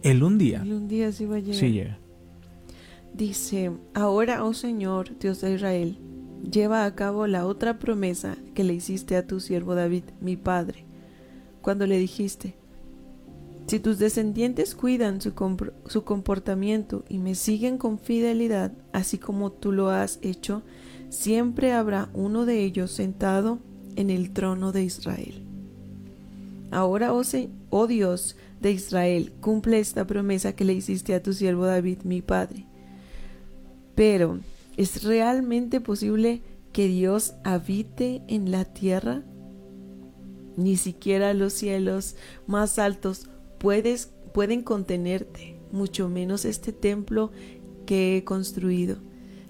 El 0.03 0.23
un 0.23 0.39
día 0.39 0.63
Y 0.65 0.71
un 0.73 0.87
día 0.87 1.11
sí 1.11 1.27
va 1.27 1.37
a 1.37 1.41
llegar. 1.41 1.57
sí 1.57 1.73
llega. 1.73 1.99
Dice, 3.13 3.73
ahora, 3.95 4.45
oh 4.45 4.55
Señor, 4.55 5.19
Dios 5.19 5.41
de 5.41 5.55
Israel, 5.55 5.99
lleva 6.49 6.85
a 6.85 6.95
cabo 6.95 7.27
la 7.27 7.47
otra 7.47 7.79
promesa 7.79 8.37
que 8.55 8.65
le 8.65 8.75
hiciste 8.75 9.17
a 9.17 9.27
tu 9.27 9.41
siervo 9.41 9.75
David, 9.75 10.05
mi 10.21 10.37
padre, 10.37 10.85
cuando 11.63 11.87
le 11.87 11.99
dijiste, 11.99 12.55
si 13.67 13.79
tus 13.79 13.99
descendientes 13.99 14.75
cuidan 14.75 15.21
su, 15.21 15.33
su, 15.87 16.05
comportamiento 16.05 17.05
y 17.09 17.19
me 17.19 17.35
siguen 17.35 17.79
con 17.79 17.99
fidelidad, 17.99 18.73
así 18.93 19.19
como 19.19 19.53
tú 19.53 19.71
lo 19.71 19.91
has 19.91 20.19
hecho, 20.23 20.63
siempre 21.09 21.73
habrá 21.73 22.09
uno 22.13 22.47
de 22.47 22.65
ellos 22.65 22.91
sentado 22.91 23.59
en 23.97 24.11
el 24.11 24.33
trono 24.33 24.73
de 24.73 24.83
Israel. 24.83 25.45
Ahora, 26.71 27.13
oh, 27.13 27.23
oh 27.71 27.87
Dios 27.87 28.37
de 28.61 28.73
Israel, 28.73 29.33
cumple 29.41 29.79
esta 29.79 30.07
promesa 30.07 30.55
que 30.55 30.65
le 30.65 30.73
hiciste 30.73 31.15
a 31.15 31.23
tu 31.23 31.33
siervo 31.33 31.67
David, 31.67 31.99
mi 32.05 32.23
padre. 32.23 32.67
Pero, 33.95 34.41
¿es 34.81 35.05
realmente 35.05 35.83
posible 35.83 36.41
que 36.73 36.89
Dios 36.89 37.35
habite 37.45 38.23
en 38.29 38.51
la 38.51 38.65
tierra? 38.65 39.23
Ni 40.57 40.79
siquiera 40.79 41.35
los 41.35 41.53
cielos 41.53 42.17
más 42.47 42.79
altos 42.79 43.29
puedes, 43.59 44.15
pueden 44.33 44.63
contenerte, 44.63 45.61
mucho 45.71 46.09
menos 46.09 46.47
este 46.47 46.73
templo 46.73 47.31
que 47.85 48.17
he 48.17 48.25
construido. 48.25 48.97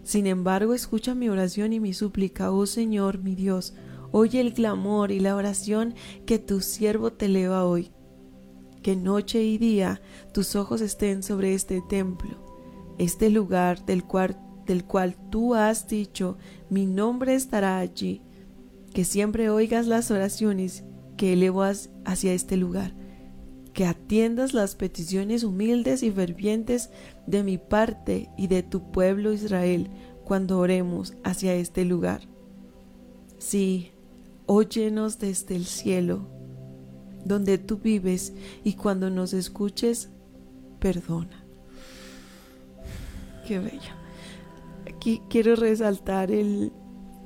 Sin 0.02 0.26
embargo, 0.26 0.74
escucha 0.74 1.14
mi 1.14 1.28
oración 1.28 1.72
y 1.72 1.78
mi 1.78 1.94
súplica, 1.94 2.50
oh 2.50 2.66
Señor, 2.66 3.18
mi 3.18 3.36
Dios, 3.36 3.74
oye 4.10 4.40
el 4.40 4.52
clamor 4.52 5.12
y 5.12 5.20
la 5.20 5.36
oración 5.36 5.94
que 6.26 6.40
tu 6.40 6.60
siervo 6.60 7.12
te 7.12 7.26
eleva 7.26 7.64
hoy. 7.64 7.92
Que 8.82 8.96
noche 8.96 9.44
y 9.44 9.58
día 9.58 10.02
tus 10.34 10.56
ojos 10.56 10.80
estén 10.80 11.22
sobre 11.22 11.54
este 11.54 11.80
templo, 11.88 12.96
este 12.98 13.30
lugar 13.30 13.86
del 13.86 14.02
cual, 14.02 14.36
del 14.70 14.84
cual 14.84 15.16
tú 15.30 15.56
has 15.56 15.88
dicho, 15.88 16.38
mi 16.68 16.86
nombre 16.86 17.34
estará 17.34 17.78
allí. 17.78 18.22
Que 18.94 19.04
siempre 19.04 19.50
oigas 19.50 19.88
las 19.88 20.12
oraciones 20.12 20.84
que 21.16 21.32
elevo 21.32 21.64
hacia 22.04 22.32
este 22.32 22.56
lugar 22.56 22.94
que 23.72 23.86
atiendas 23.86 24.52
las 24.52 24.74
peticiones 24.74 25.44
humildes 25.44 26.02
y 26.02 26.10
fervientes 26.10 26.90
de 27.26 27.44
mi 27.44 27.56
parte 27.56 28.28
y 28.36 28.48
de 28.48 28.64
tu 28.64 28.90
pueblo 28.90 29.32
Israel 29.32 29.88
cuando 30.24 30.58
oremos 30.58 31.14
hacia 31.22 31.54
este 31.54 31.84
lugar. 31.84 32.22
Sí, 33.38 33.92
óyenos 34.46 35.20
desde 35.20 35.54
el 35.54 35.66
cielo, 35.66 36.26
donde 37.24 37.58
tú 37.58 37.78
vives, 37.78 38.32
y 38.64 38.74
cuando 38.74 39.08
nos 39.08 39.32
escuches, 39.32 40.10
perdona. 40.80 41.44
Qué 43.46 43.60
bello. 43.60 43.99
Quiero 45.28 45.56
resaltar 45.56 46.30
el 46.30 46.72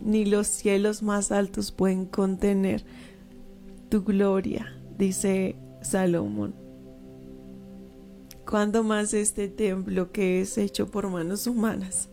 ni 0.00 0.24
los 0.26 0.46
cielos 0.46 1.02
más 1.02 1.32
altos 1.32 1.72
pueden 1.72 2.04
contener 2.06 2.84
tu 3.88 4.04
gloria, 4.04 4.78
dice 4.98 5.56
Salomón. 5.82 6.54
¿Cuándo 8.48 8.84
más 8.84 9.14
este 9.14 9.48
templo 9.48 10.12
que 10.12 10.40
es 10.40 10.58
hecho 10.58 10.90
por 10.90 11.08
manos 11.08 11.46
humanas? 11.46 12.10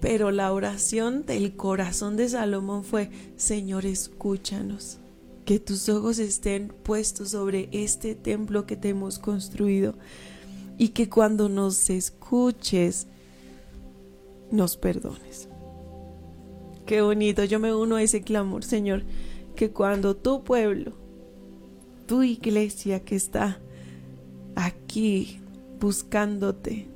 Pero 0.00 0.30
la 0.30 0.52
oración 0.52 1.26
del 1.26 1.56
corazón 1.56 2.16
de 2.16 2.28
Salomón 2.28 2.84
fue, 2.84 3.10
Señor, 3.36 3.84
escúchanos, 3.84 4.98
que 5.44 5.58
tus 5.58 5.88
ojos 5.88 6.18
estén 6.18 6.68
puestos 6.68 7.30
sobre 7.30 7.68
este 7.72 8.14
templo 8.14 8.66
que 8.66 8.76
te 8.76 8.90
hemos 8.90 9.18
construido 9.18 9.94
y 10.78 10.88
que 10.90 11.08
cuando 11.08 11.48
nos 11.48 11.90
escuches, 11.90 13.08
nos 14.52 14.76
perdones. 14.76 15.48
Qué 16.86 17.02
bonito, 17.02 17.42
yo 17.44 17.58
me 17.58 17.74
uno 17.74 17.96
a 17.96 18.02
ese 18.02 18.22
clamor, 18.22 18.62
Señor, 18.62 19.04
que 19.56 19.70
cuando 19.70 20.14
tu 20.16 20.44
pueblo 20.44 21.02
tu 22.12 22.22
iglesia 22.22 23.00
que 23.00 23.16
está 23.16 23.58
aquí 24.54 25.40
buscándote, 25.80 26.86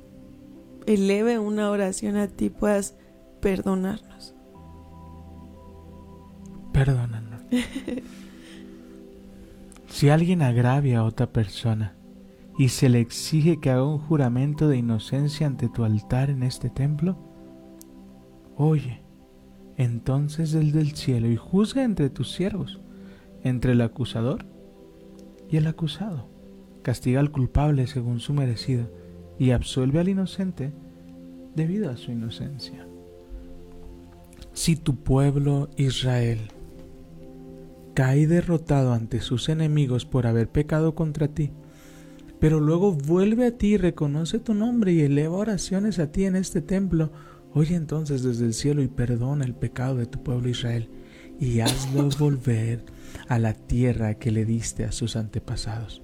eleve 0.85 1.39
una 1.39 1.71
oración 1.71 2.17
a 2.17 2.27
ti, 2.27 2.51
puedas 2.51 2.95
perdonarnos. 3.41 4.35
Perdónanos. 6.71 7.41
si 9.87 10.09
alguien 10.09 10.43
agravia 10.43 10.99
a 10.99 11.03
otra 11.03 11.31
persona 11.31 11.95
y 12.57 12.69
se 12.69 12.87
le 12.87 12.99
exige 12.99 13.59
que 13.59 13.71
haga 13.71 13.83
un 13.83 13.97
juramento 13.97 14.67
de 14.67 14.77
inocencia 14.77 15.47
ante 15.47 15.67
tu 15.67 15.83
altar 15.83 16.29
en 16.29 16.43
este 16.43 16.69
templo, 16.69 17.17
oye, 18.57 19.01
entonces 19.77 20.53
el 20.55 20.71
del 20.71 20.93
cielo 20.93 21.29
y 21.29 21.37
juzga 21.37 21.83
entre 21.83 22.09
tus 22.09 22.31
siervos, 22.31 22.81
entre 23.43 23.73
el 23.73 23.81
acusador 23.81 24.45
y 25.49 25.57
el 25.57 25.67
acusado. 25.67 26.27
Castiga 26.81 27.19
al 27.19 27.31
culpable 27.31 27.85
según 27.87 28.19
su 28.19 28.33
merecido 28.33 28.91
y 29.37 29.51
absuelve 29.51 29.99
al 29.99 30.09
inocente 30.09 30.73
debido 31.55 31.91
a 31.91 31.97
su 31.97 32.11
inocencia. 32.11 32.87
Si 34.53 34.75
tu 34.75 34.95
pueblo 34.95 35.69
Israel 35.77 36.39
cae 37.93 38.25
derrotado 38.25 38.93
ante 38.93 39.21
sus 39.21 39.49
enemigos 39.49 40.05
por 40.05 40.25
haber 40.25 40.49
pecado 40.49 40.95
contra 40.95 41.27
ti, 41.27 41.51
pero 42.39 42.59
luego 42.59 42.93
vuelve 42.93 43.47
a 43.47 43.57
ti 43.57 43.73
y 43.73 43.77
reconoce 43.77 44.39
tu 44.39 44.53
nombre 44.53 44.93
y 44.93 45.01
eleva 45.01 45.37
oraciones 45.37 45.99
a 45.99 46.11
ti 46.11 46.25
en 46.25 46.35
este 46.35 46.61
templo, 46.61 47.11
oye 47.53 47.75
entonces 47.75 48.23
desde 48.23 48.45
el 48.45 48.53
cielo 48.53 48.81
y 48.81 48.87
perdona 48.87 49.45
el 49.45 49.55
pecado 49.55 49.95
de 49.95 50.05
tu 50.05 50.23
pueblo 50.23 50.49
Israel 50.49 50.89
y 51.39 51.59
hazlo 51.59 52.09
volver 52.19 52.83
a 53.27 53.39
la 53.39 53.53
tierra 53.53 54.15
que 54.15 54.31
le 54.31 54.45
diste 54.45 54.85
a 54.85 54.91
sus 54.91 55.15
antepasados. 55.15 56.01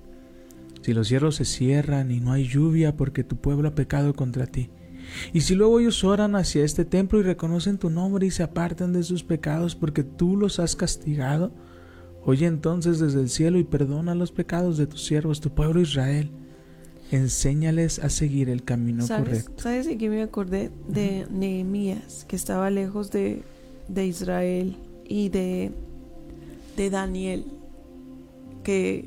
Si 0.81 0.93
los 0.93 1.07
cielos 1.07 1.35
se 1.35 1.45
cierran 1.45 2.11
y 2.11 2.19
no 2.19 2.33
hay 2.33 2.47
lluvia 2.47 2.97
porque 2.97 3.23
tu 3.23 3.37
pueblo 3.37 3.69
ha 3.69 3.75
pecado 3.75 4.13
contra 4.13 4.47
ti, 4.47 4.69
y 5.33 5.41
si 5.41 5.55
luego 5.55 5.79
ellos 5.79 6.03
oran 6.03 6.35
hacia 6.35 6.63
este 6.63 6.85
templo 6.85 7.19
y 7.19 7.23
reconocen 7.23 7.77
tu 7.77 7.89
nombre 7.89 8.25
y 8.25 8.31
se 8.31 8.43
apartan 8.43 8.93
de 8.93 9.03
sus 9.03 9.23
pecados 9.23 9.75
porque 9.75 10.03
tú 10.03 10.37
los 10.37 10.59
has 10.59 10.75
castigado, 10.75 11.53
oye 12.23 12.45
entonces 12.45 12.99
desde 12.99 13.21
el 13.21 13.29
cielo 13.29 13.59
y 13.59 13.63
perdona 13.63 14.15
los 14.15 14.31
pecados 14.31 14.77
de 14.77 14.87
tus 14.87 15.05
siervos, 15.05 15.41
tu 15.41 15.53
pueblo 15.53 15.81
Israel. 15.81 16.31
Enséñales 17.15 17.99
a 17.99 18.09
seguir 18.09 18.49
el 18.49 18.63
camino 18.63 19.07
correcto. 19.07 19.51
¿Sabes 19.57 19.85
de 19.85 19.97
qué 19.97 20.09
me 20.09 20.21
acordé? 20.21 20.71
De 20.87 21.27
Nehemías, 21.29 22.25
que 22.27 22.35
estaba 22.35 22.69
lejos 22.69 23.11
de, 23.11 23.43
de 23.87 24.05
Israel 24.07 24.77
y 25.05 25.29
de 25.29 25.71
de 26.75 26.89
Daniel 26.89 27.45
que, 28.63 29.05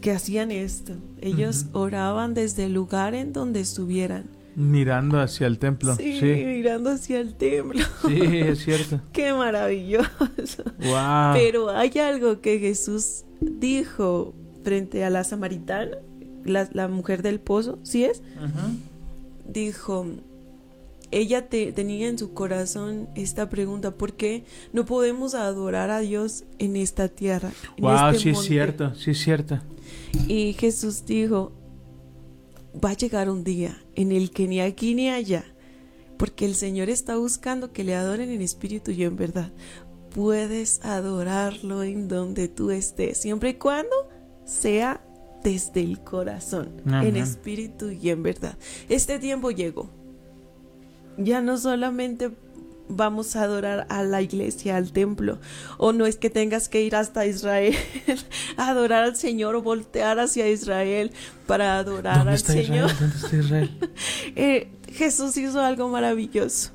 que 0.00 0.10
hacían 0.12 0.50
esto. 0.50 0.94
Ellos 1.20 1.66
oraban 1.72 2.34
desde 2.34 2.64
el 2.64 2.74
lugar 2.74 3.14
en 3.14 3.32
donde 3.32 3.60
estuvieran. 3.60 4.24
Mirando 4.54 5.20
hacia 5.20 5.46
el 5.46 5.58
templo. 5.58 5.94
Sí, 5.96 6.18
mirando 6.22 6.90
hacia 6.90 7.20
el 7.20 7.34
templo. 7.34 7.84
Sí, 8.06 8.20
es 8.22 8.64
cierto. 8.64 9.00
Qué 9.12 9.32
maravilloso. 9.34 10.64
Wow. 10.78 11.34
Pero 11.34 11.70
hay 11.70 11.90
algo 11.98 12.40
que 12.40 12.58
Jesús 12.58 13.24
dijo 13.40 14.34
frente 14.64 15.04
a 15.04 15.10
la 15.10 15.24
samaritana, 15.24 15.98
la, 16.46 16.88
mujer 16.88 17.22
del 17.22 17.40
pozo, 17.40 17.78
¿sí 17.82 18.04
es? 18.04 18.22
Dijo, 19.48 20.06
ella 21.10 21.48
te, 21.48 21.72
tenía 21.72 22.08
en 22.08 22.18
su 22.18 22.32
corazón 22.32 23.08
esta 23.14 23.48
pregunta, 23.48 23.92
¿por 23.92 24.14
qué 24.14 24.44
no 24.72 24.84
podemos 24.84 25.34
adorar 25.34 25.90
a 25.90 26.00
Dios 26.00 26.44
en 26.58 26.76
esta 26.76 27.08
tierra? 27.08 27.52
wow, 27.78 28.10
este 28.10 28.18
sí 28.18 28.30
es 28.30 28.40
cierto, 28.40 28.94
sí 28.94 29.10
es 29.12 29.18
cierto. 29.18 29.60
Y 30.28 30.54
Jesús 30.54 31.06
dijo, 31.06 31.52
va 32.84 32.90
a 32.90 32.96
llegar 32.96 33.30
un 33.30 33.44
día 33.44 33.78
en 33.94 34.12
el 34.12 34.30
que 34.30 34.48
ni 34.48 34.60
aquí 34.60 34.94
ni 34.94 35.10
allá, 35.10 35.44
porque 36.16 36.44
el 36.44 36.54
Señor 36.54 36.90
está 36.90 37.16
buscando 37.16 37.72
que 37.72 37.84
le 37.84 37.94
adoren 37.94 38.30
en 38.30 38.42
espíritu 38.42 38.90
y 38.90 39.04
en 39.04 39.16
verdad. 39.16 39.52
Puedes 40.14 40.82
adorarlo 40.82 41.82
en 41.82 42.08
donde 42.08 42.48
tú 42.48 42.70
estés, 42.70 43.18
siempre 43.18 43.50
y 43.50 43.54
cuando 43.54 43.94
sea 44.44 45.05
desde 45.46 45.80
el 45.80 46.00
corazón, 46.00 46.82
en 46.86 47.16
espíritu 47.16 47.90
y 47.90 48.10
en 48.10 48.24
verdad. 48.24 48.58
Este 48.88 49.20
tiempo 49.20 49.52
llegó 49.52 49.88
ya 51.18 51.40
no 51.40 51.56
solamente 51.56 52.32
vamos 52.88 53.36
a 53.36 53.42
adorar 53.44 53.86
a 53.90 54.02
la 54.02 54.22
iglesia, 54.22 54.76
al 54.76 54.90
templo, 54.92 55.38
o 55.78 55.92
no 55.92 56.04
es 56.04 56.16
que 56.16 56.30
tengas 56.30 56.68
que 56.68 56.82
ir 56.82 56.96
hasta 56.96 57.26
Israel 57.26 57.76
a 58.56 58.70
adorar 58.70 59.04
al 59.04 59.16
Señor 59.16 59.54
o 59.54 59.62
voltear 59.62 60.18
hacia 60.18 60.48
Israel 60.48 61.12
para 61.46 61.78
adorar 61.78 62.28
al 62.28 62.38
Señor. 62.38 62.90
¿Dónde 62.98 63.16
está 63.16 63.36
Israel? 63.36 63.78
Eh, 64.36 64.68
Jesús 64.92 65.36
hizo 65.36 65.60
algo 65.60 65.88
maravilloso. 65.88 66.72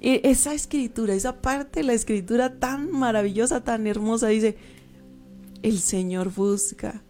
Y 0.00 0.26
esa 0.26 0.54
escritura, 0.54 1.14
esa 1.14 1.40
parte 1.40 1.80
de 1.80 1.84
la 1.84 1.92
escritura 1.92 2.54
tan 2.58 2.90
maravillosa, 2.90 3.62
tan 3.62 3.86
hermosa, 3.86 4.28
dice, 4.28 4.56
el 5.62 5.78
Señor 5.80 6.32
busca 6.32 7.02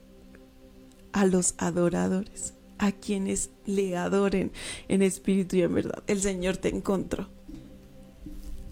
a 1.12 1.26
los 1.26 1.54
adoradores 1.58 2.56
a 2.78 2.92
quienes 2.92 3.50
le 3.64 3.96
adoren 3.96 4.52
en 4.88 5.02
espíritu 5.02 5.56
y 5.56 5.62
en 5.62 5.74
verdad. 5.74 6.02
El 6.06 6.20
Señor 6.20 6.56
te 6.56 6.68
encontró. 6.68 7.28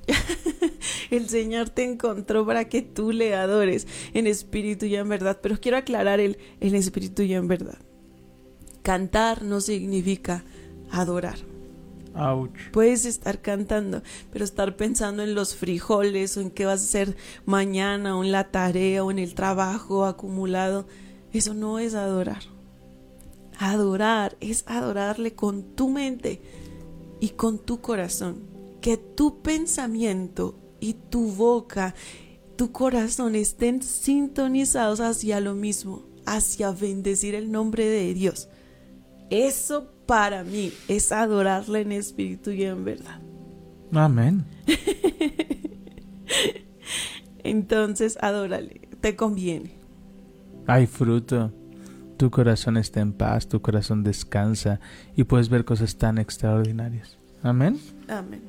El 1.11 1.29
Señor 1.29 1.71
te 1.71 1.85
encontró 1.85 2.45
para 2.47 2.69
que 2.69 2.83
tú 2.83 3.13
le 3.13 3.35
adores 3.35 3.87
en 4.13 4.27
espíritu 4.27 4.87
y 4.87 4.97
en 4.97 5.09
verdad. 5.09 5.39
Pero 5.43 5.59
quiero 5.61 5.77
aclarar 5.77 6.21
el, 6.21 6.39
el 6.61 6.75
espíritu 6.75 7.23
y 7.23 7.35
en 7.35 7.49
verdad. 7.49 7.79
Cantar 8.83 9.43
no 9.43 9.61
significa 9.61 10.45
adorar. 10.91 11.39
Ouch. 12.15 12.71
Puedes 12.71 13.07
estar 13.07 13.41
cantando, 13.41 14.03
pero 14.33 14.45
estar 14.45 14.77
pensando 14.77 15.23
en 15.23 15.35
los 15.35 15.57
frijoles 15.57 16.37
o 16.37 16.41
en 16.41 16.51
qué 16.51 16.65
vas 16.65 16.81
a 16.81 16.85
hacer 16.85 17.17
mañana 17.45 18.17
o 18.17 18.23
en 18.23 18.31
la 18.31 18.51
tarea 18.51 19.03
o 19.03 19.11
en 19.11 19.19
el 19.19 19.35
trabajo 19.35 20.05
acumulado, 20.05 20.87
eso 21.39 21.53
no 21.53 21.79
es 21.79 21.95
adorar. 21.95 22.43
Adorar 23.59 24.37
es 24.41 24.65
adorarle 24.67 25.35
con 25.35 25.75
tu 25.75 25.89
mente 25.89 26.41
y 27.21 27.31
con 27.31 27.59
tu 27.59 27.81
corazón. 27.81 28.43
Que 28.81 28.97
tu 28.97 29.43
pensamiento 29.43 30.59
y 30.81 30.95
tu 30.95 31.33
boca, 31.33 31.95
tu 32.57 32.71
corazón 32.73 33.35
estén 33.35 33.83
sintonizados 33.83 35.01
hacia 35.01 35.41
lo 35.41 35.55
mismo, 35.55 36.05
hacia 36.27 36.71
bendecir 36.71 37.35
el 37.35 37.51
nombre 37.51 37.87
de 37.87 38.15
Dios. 38.15 38.49
Eso 39.31 39.91
para 40.07 40.45
mí 40.45 40.73
es 40.87 41.11
adorarle 41.13 41.81
en 41.81 41.93
espíritu 41.93 42.51
y 42.51 42.65
en 42.65 42.85
verdad. 42.85 43.21
Amén. 43.93 44.45
Entonces, 47.43 48.19
adórale, 48.21 48.89
te 49.01 49.17
conviene. 49.17 49.84
Hay 50.67 50.87
fruto. 50.87 51.53
Tu 52.17 52.31
corazón 52.31 52.77
está 52.77 53.01
en 53.01 53.13
paz, 53.13 53.49
tu 53.49 53.61
corazón 53.61 54.05
descansa 54.05 54.81
y 55.17 55.25
puedes 55.25 55.49
ver 55.49 55.65
cosas 55.65 55.97
tan 55.97 56.19
extraordinarias. 56.19 57.19
Amén. 57.43 57.79
Amén. 58.09 58.41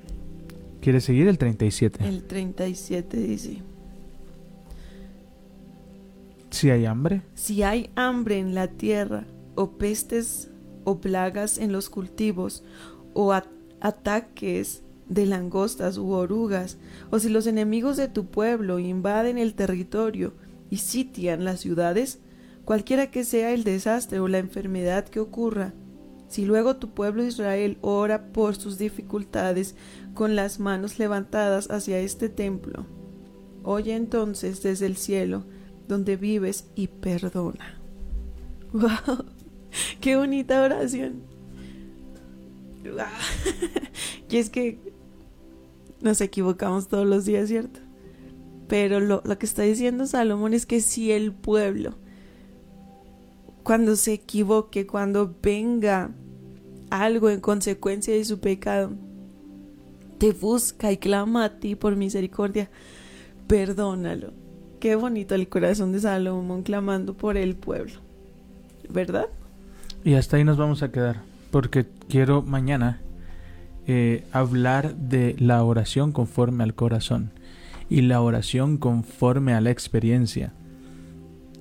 ¿Quieres 0.81 1.03
seguir 1.03 1.27
el 1.27 1.39
37? 1.39 2.07
El 2.07 2.23
37 2.23 3.17
dice, 3.17 3.57
Si 6.51 6.69
hay 6.69 6.85
hambre, 6.85 7.23
si 7.33 7.63
hay 7.63 7.89
hambre 7.95 8.37
en 8.37 8.53
la 8.53 8.67
tierra, 8.67 9.25
o 9.55 9.71
pestes 9.71 10.51
o 10.83 11.01
plagas 11.01 11.57
en 11.57 11.71
los 11.71 11.89
cultivos, 11.89 12.63
o 13.15 13.33
ataques 13.81 14.83
de 15.09 15.25
langostas 15.25 15.97
u 15.97 16.11
orugas, 16.11 16.77
o 17.09 17.17
si 17.17 17.29
los 17.29 17.47
enemigos 17.47 17.97
de 17.97 18.07
tu 18.07 18.27
pueblo 18.27 18.77
invaden 18.77 19.39
el 19.39 19.55
territorio 19.55 20.33
y 20.69 20.77
sitian 20.77 21.43
las 21.43 21.59
ciudades, 21.59 22.19
cualquiera 22.63 23.11
que 23.11 23.23
sea 23.23 23.51
el 23.51 23.63
desastre 23.63 24.19
o 24.19 24.27
la 24.27 24.39
enfermedad 24.39 25.05
que 25.05 25.19
ocurra, 25.19 25.73
si 26.27 26.45
luego 26.45 26.77
tu 26.77 26.93
pueblo 26.93 27.23
Israel 27.23 27.77
ora 27.81 28.27
por 28.33 28.55
sus 28.55 28.77
dificultades 28.77 29.75
con 30.13 30.35
las 30.35 30.59
manos 30.59 30.99
levantadas 30.99 31.69
hacia 31.69 31.99
este 31.99 32.29
templo, 32.29 32.85
oye 33.63 33.95
entonces 33.95 34.63
desde 34.63 34.87
el 34.87 34.97
cielo 34.97 35.45
donde 35.87 36.17
vives 36.17 36.67
y 36.75 36.87
perdona. 36.87 37.79
¡Wow! 38.73 39.25
¡Qué 40.01 40.15
bonita 40.15 40.61
oración! 40.61 41.23
Y 44.29 44.37
es 44.37 44.49
que 44.49 44.79
nos 46.01 46.19
equivocamos 46.21 46.87
todos 46.87 47.05
los 47.07 47.25
días, 47.25 47.47
¿cierto? 47.47 47.79
Pero 48.67 48.99
lo, 48.99 49.21
lo 49.25 49.37
que 49.37 49.45
está 49.45 49.63
diciendo 49.63 50.05
Salomón 50.07 50.53
es 50.53 50.65
que 50.65 50.81
si 50.81 51.11
el 51.11 51.31
pueblo, 51.31 51.95
cuando 53.63 53.95
se 53.95 54.13
equivoque, 54.13 54.87
cuando 54.87 55.35
venga 55.41 56.11
algo 56.89 57.29
en 57.29 57.41
consecuencia 57.41 58.13
de 58.13 58.25
su 58.25 58.39
pecado, 58.39 58.91
te 60.17 60.31
busca 60.31 60.91
y 60.91 60.97
clama 60.97 61.45
a 61.45 61.59
ti 61.59 61.75
por 61.75 61.95
misericordia, 61.95 62.69
perdónalo. 63.47 64.33
Qué 64.79 64.95
bonito 64.95 65.35
el 65.35 65.49
corazón 65.49 65.91
de 65.91 65.99
Salomón 65.99 66.63
clamando 66.63 67.15
por 67.15 67.37
el 67.37 67.55
pueblo, 67.55 67.99
¿verdad? 68.89 69.27
y 70.05 70.13
hasta 70.13 70.37
ahí 70.37 70.43
nos 70.43 70.55
vamos 70.55 70.83
a 70.83 70.91
quedar, 70.91 71.23
porque 71.49 71.87
quiero 72.07 72.43
mañana 72.43 73.01
eh, 73.87 74.23
hablar 74.31 74.95
de 74.95 75.35
la 75.39 75.63
oración 75.63 76.11
conforme 76.11 76.63
al 76.63 76.75
corazón 76.75 77.31
y 77.89 78.01
la 78.01 78.21
oración 78.21 78.77
conforme 78.77 79.53
a 79.53 79.61
la 79.61 79.71
experiencia. 79.71 80.53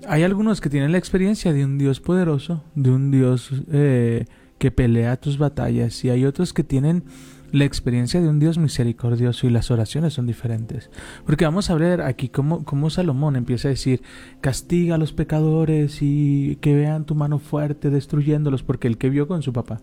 Hay 0.06 0.22
algunos 0.22 0.60
que 0.60 0.70
tienen 0.70 0.92
la 0.92 0.98
experiencia 0.98 1.52
de 1.52 1.64
un 1.64 1.78
Dios 1.78 2.00
poderoso, 2.00 2.62
de 2.74 2.90
un 2.90 3.10
Dios 3.10 3.50
eh, 3.72 4.26
que 4.58 4.70
pelea 4.70 5.16
tus 5.16 5.38
batallas, 5.38 6.04
y 6.04 6.10
hay 6.10 6.24
otros 6.24 6.52
que 6.52 6.64
tienen 6.64 7.04
la 7.52 7.64
experiencia 7.64 8.20
de 8.20 8.28
un 8.28 8.40
Dios 8.40 8.58
misericordioso 8.58 9.46
y 9.46 9.50
las 9.50 9.70
oraciones 9.70 10.14
son 10.14 10.26
diferentes. 10.26 10.90
Porque 11.24 11.44
vamos 11.44 11.70
a 11.70 11.74
ver 11.76 12.02
aquí 12.02 12.28
cómo, 12.28 12.64
cómo 12.64 12.90
Salomón 12.90 13.36
empieza 13.36 13.68
a 13.68 13.70
decir, 13.70 14.02
castiga 14.40 14.96
a 14.96 14.98
los 14.98 15.12
pecadores 15.12 15.98
y 16.02 16.56
que 16.56 16.74
vean 16.74 17.04
tu 17.06 17.14
mano 17.14 17.38
fuerte 17.38 17.90
destruyéndolos, 17.90 18.62
porque 18.62 18.88
el 18.88 18.98
que 18.98 19.08
vio 19.08 19.28
con 19.28 19.42
su 19.42 19.52
papá. 19.52 19.80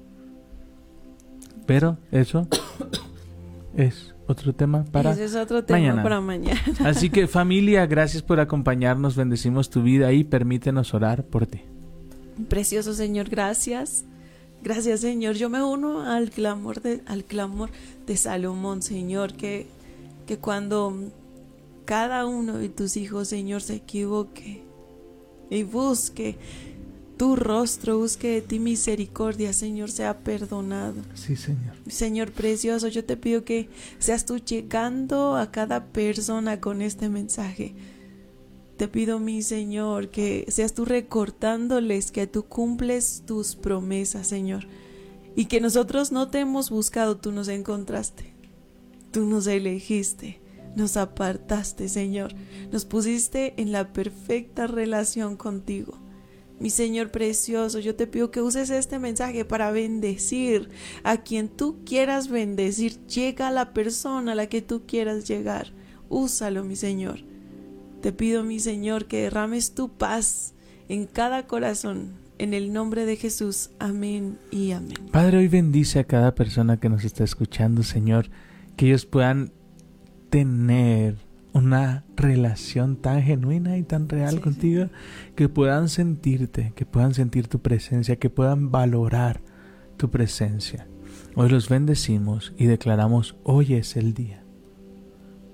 Pero 1.66 1.98
eso 2.12 2.48
es 3.76 4.14
otro 4.32 4.54
tema 4.54 4.84
para... 4.86 5.12
Ese 5.12 5.26
es 5.26 5.36
otro 5.36 5.64
tema 5.64 5.80
mañana. 5.80 6.04
para 6.04 6.22
mañana. 6.22 6.62
Así 6.84 7.10
que 7.10 7.28
familia, 7.28 7.86
gracias 7.86 8.24
por 8.24 8.40
acompañarnos, 8.40 9.16
bendecimos 9.16 9.70
tu 9.70 9.84
vida 9.84 10.12
y 10.12 10.24
permítenos 10.24 10.94
orar 10.94 11.24
por 11.24 11.46
ti. 11.46 11.62
Precioso 12.50 12.94
Señor, 12.94 13.30
gracias. 13.30 14.06
Gracias 14.64 15.02
Señor. 15.02 15.36
Yo 15.36 15.50
me 15.50 15.64
uno 15.64 16.10
al 16.10 16.30
clamor 16.30 16.82
de, 16.82 17.02
al 17.06 17.24
clamor 17.24 17.70
de 18.08 18.18
Salomón, 18.18 18.82
Señor, 18.82 19.34
que, 19.34 19.68
que 20.28 20.38
cuando 20.38 20.96
cada 21.86 22.26
uno 22.26 22.58
de 22.58 22.70
tus 22.70 22.98
hijos, 22.98 23.28
Señor, 23.28 23.62
se 23.62 23.76
equivoque 23.76 24.64
y 25.50 25.64
busque 25.64 26.38
tu 27.22 27.36
rostro, 27.36 28.00
busque 28.00 28.30
de 28.30 28.42
ti 28.42 28.58
misericordia, 28.58 29.54
Señor, 29.54 29.92
sea 29.92 30.24
perdonado. 30.24 31.04
Sí, 31.14 31.36
Señor. 31.36 31.76
Señor 31.88 32.32
precioso, 32.32 32.88
yo 32.88 33.06
te 33.06 33.16
pido 33.16 33.46
que 33.46 33.70
seas 34.00 34.26
tú 34.26 34.40
llegando 34.40 35.36
a 35.36 35.52
cada 35.52 35.86
persona 35.86 36.60
con 36.60 36.82
este 36.82 37.10
mensaje. 37.10 37.76
Te 38.76 38.88
pido, 38.88 39.20
mi 39.20 39.44
Señor, 39.44 40.10
que 40.10 40.48
seas 40.48 40.74
tú 40.74 40.84
recortándoles 40.84 42.10
que 42.12 42.26
tú 42.26 42.46
cumples 42.46 43.22
tus 43.28 43.56
promesas, 43.56 44.26
Señor. 44.26 44.66
Y 45.36 45.46
que 45.46 45.62
nosotros 45.62 46.12
no 46.12 46.30
te 46.30 46.40
hemos 46.40 46.72
buscado, 46.72 47.18
tú 47.18 47.32
nos 47.32 47.50
encontraste. 47.50 48.34
Tú 49.12 49.28
nos 49.28 49.46
elegiste, 49.46 50.42
nos 50.76 50.98
apartaste, 50.98 51.88
Señor. 51.88 52.34
Nos 52.72 52.86
pusiste 52.86 53.54
en 53.62 53.72
la 53.72 53.94
perfecta 53.94 54.66
relación 54.66 55.38
contigo. 55.38 56.00
Mi 56.62 56.70
Señor 56.70 57.10
precioso, 57.10 57.80
yo 57.80 57.96
te 57.96 58.06
pido 58.06 58.30
que 58.30 58.40
uses 58.40 58.70
este 58.70 59.00
mensaje 59.00 59.46
para 59.46 59.72
bendecir 59.72 60.70
a 61.04 61.18
quien 61.18 61.50
tú 61.50 61.80
quieras 61.88 62.28
bendecir. 62.28 63.04
Llega 63.08 63.48
a 63.48 63.52
la 63.52 63.74
persona 63.74 64.34
a 64.34 64.36
la 64.36 64.46
que 64.46 64.62
tú 64.62 64.84
quieras 64.86 65.28
llegar. 65.28 65.74
Úsalo, 66.08 66.64
mi 66.64 66.76
Señor. 66.76 67.22
Te 68.04 68.14
pido, 68.14 68.44
mi 68.44 68.60
Señor, 68.60 69.08
que 69.08 69.24
derrames 69.24 69.74
tu 69.74 69.90
paz 69.90 70.54
en 70.88 71.08
cada 71.08 71.48
corazón. 71.48 72.14
En 72.38 72.54
el 72.54 72.72
nombre 72.72 73.08
de 73.08 73.16
Jesús. 73.16 73.72
Amén 73.80 74.38
y 74.52 74.72
amén. 74.72 75.10
Padre, 75.12 75.40
hoy 75.40 75.48
bendice 75.48 75.98
a 75.98 76.04
cada 76.04 76.36
persona 76.36 76.80
que 76.80 76.90
nos 76.90 77.04
está 77.04 77.24
escuchando, 77.24 77.82
Señor, 77.82 78.30
que 78.76 78.86
ellos 78.86 79.08
puedan 79.08 79.52
tener 80.30 81.16
una 81.54 82.06
relación 82.16 82.96
tan 82.96 83.22
genuina 83.22 83.78
y 83.78 83.84
tan 83.84 84.08
real 84.08 84.36
Sí, 84.36 84.40
contigo, 84.40 84.86
que 85.36 85.50
puedan 85.50 85.90
sentirte, 85.90 86.74
que 86.76 86.86
puedan 86.86 87.14
sentir 87.14 87.48
tu 87.48 87.60
presencia, 87.60 88.16
que 88.16 88.30
puedan 88.30 88.72
valorar 88.72 89.42
tu 89.98 90.10
presencia. 90.10 90.88
Hoy 91.36 91.50
los 91.50 91.70
bendecimos 91.70 92.54
y 92.58 92.66
declaramos, 92.66 93.36
hoy 93.44 93.74
es 93.74 93.96
el 93.96 94.14
día. 94.14 94.44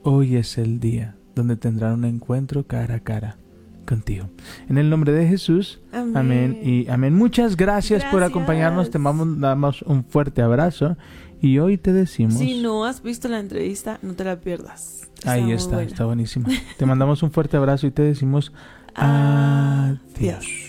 Hoy 0.04 0.36
es 0.36 0.58
el 0.58 0.80
día 0.80 1.18
donde 1.36 1.56
tendrán 1.56 1.94
un 1.94 2.06
encuentro 2.06 2.66
cara 2.68 2.96
a 2.96 3.00
cara 3.00 3.38
contigo. 3.88 4.30
En 4.69 4.78
el 4.78 4.89
nombre 4.91 5.12
de 5.12 5.28
Jesús, 5.28 5.80
Amén. 5.91 6.15
Amén 6.15 6.60
y 6.63 6.88
amén. 6.89 7.15
Muchas 7.15 7.58
gracias, 7.58 8.04
por 8.06 8.21
acompañarnos. 8.23 8.91
Te 8.91 9.00
damos, 9.00 9.39
damos 9.39 9.82
un 9.82 10.04
fuerte 10.04 10.43
abrazo 10.43 10.97
y 11.41 11.58
hoy 11.58 11.78
te 11.78 11.93
decimos. 11.93 12.36
Si 12.36 12.62
no 12.62 12.86
has 12.86 13.02
visto 13.02 13.28
la 13.28 13.39
entrevista, 13.39 13.97
no 14.04 14.13
te 14.13 14.23
la 14.23 14.39
pierdas. 14.39 15.10
ahí 15.26 15.52
está, 15.52 15.78
buena. 15.78 15.89
está 15.89 16.06
buenísima. 16.06 16.47
te 16.78 16.86
mandamos 16.86 17.23
un 17.23 17.32
fuerte 17.32 17.58
abrazo 17.58 17.88
y 17.88 17.91
te 17.91 18.04
decimos 18.04 18.52
adiós. 18.93 20.00
Adiós. 20.15 20.66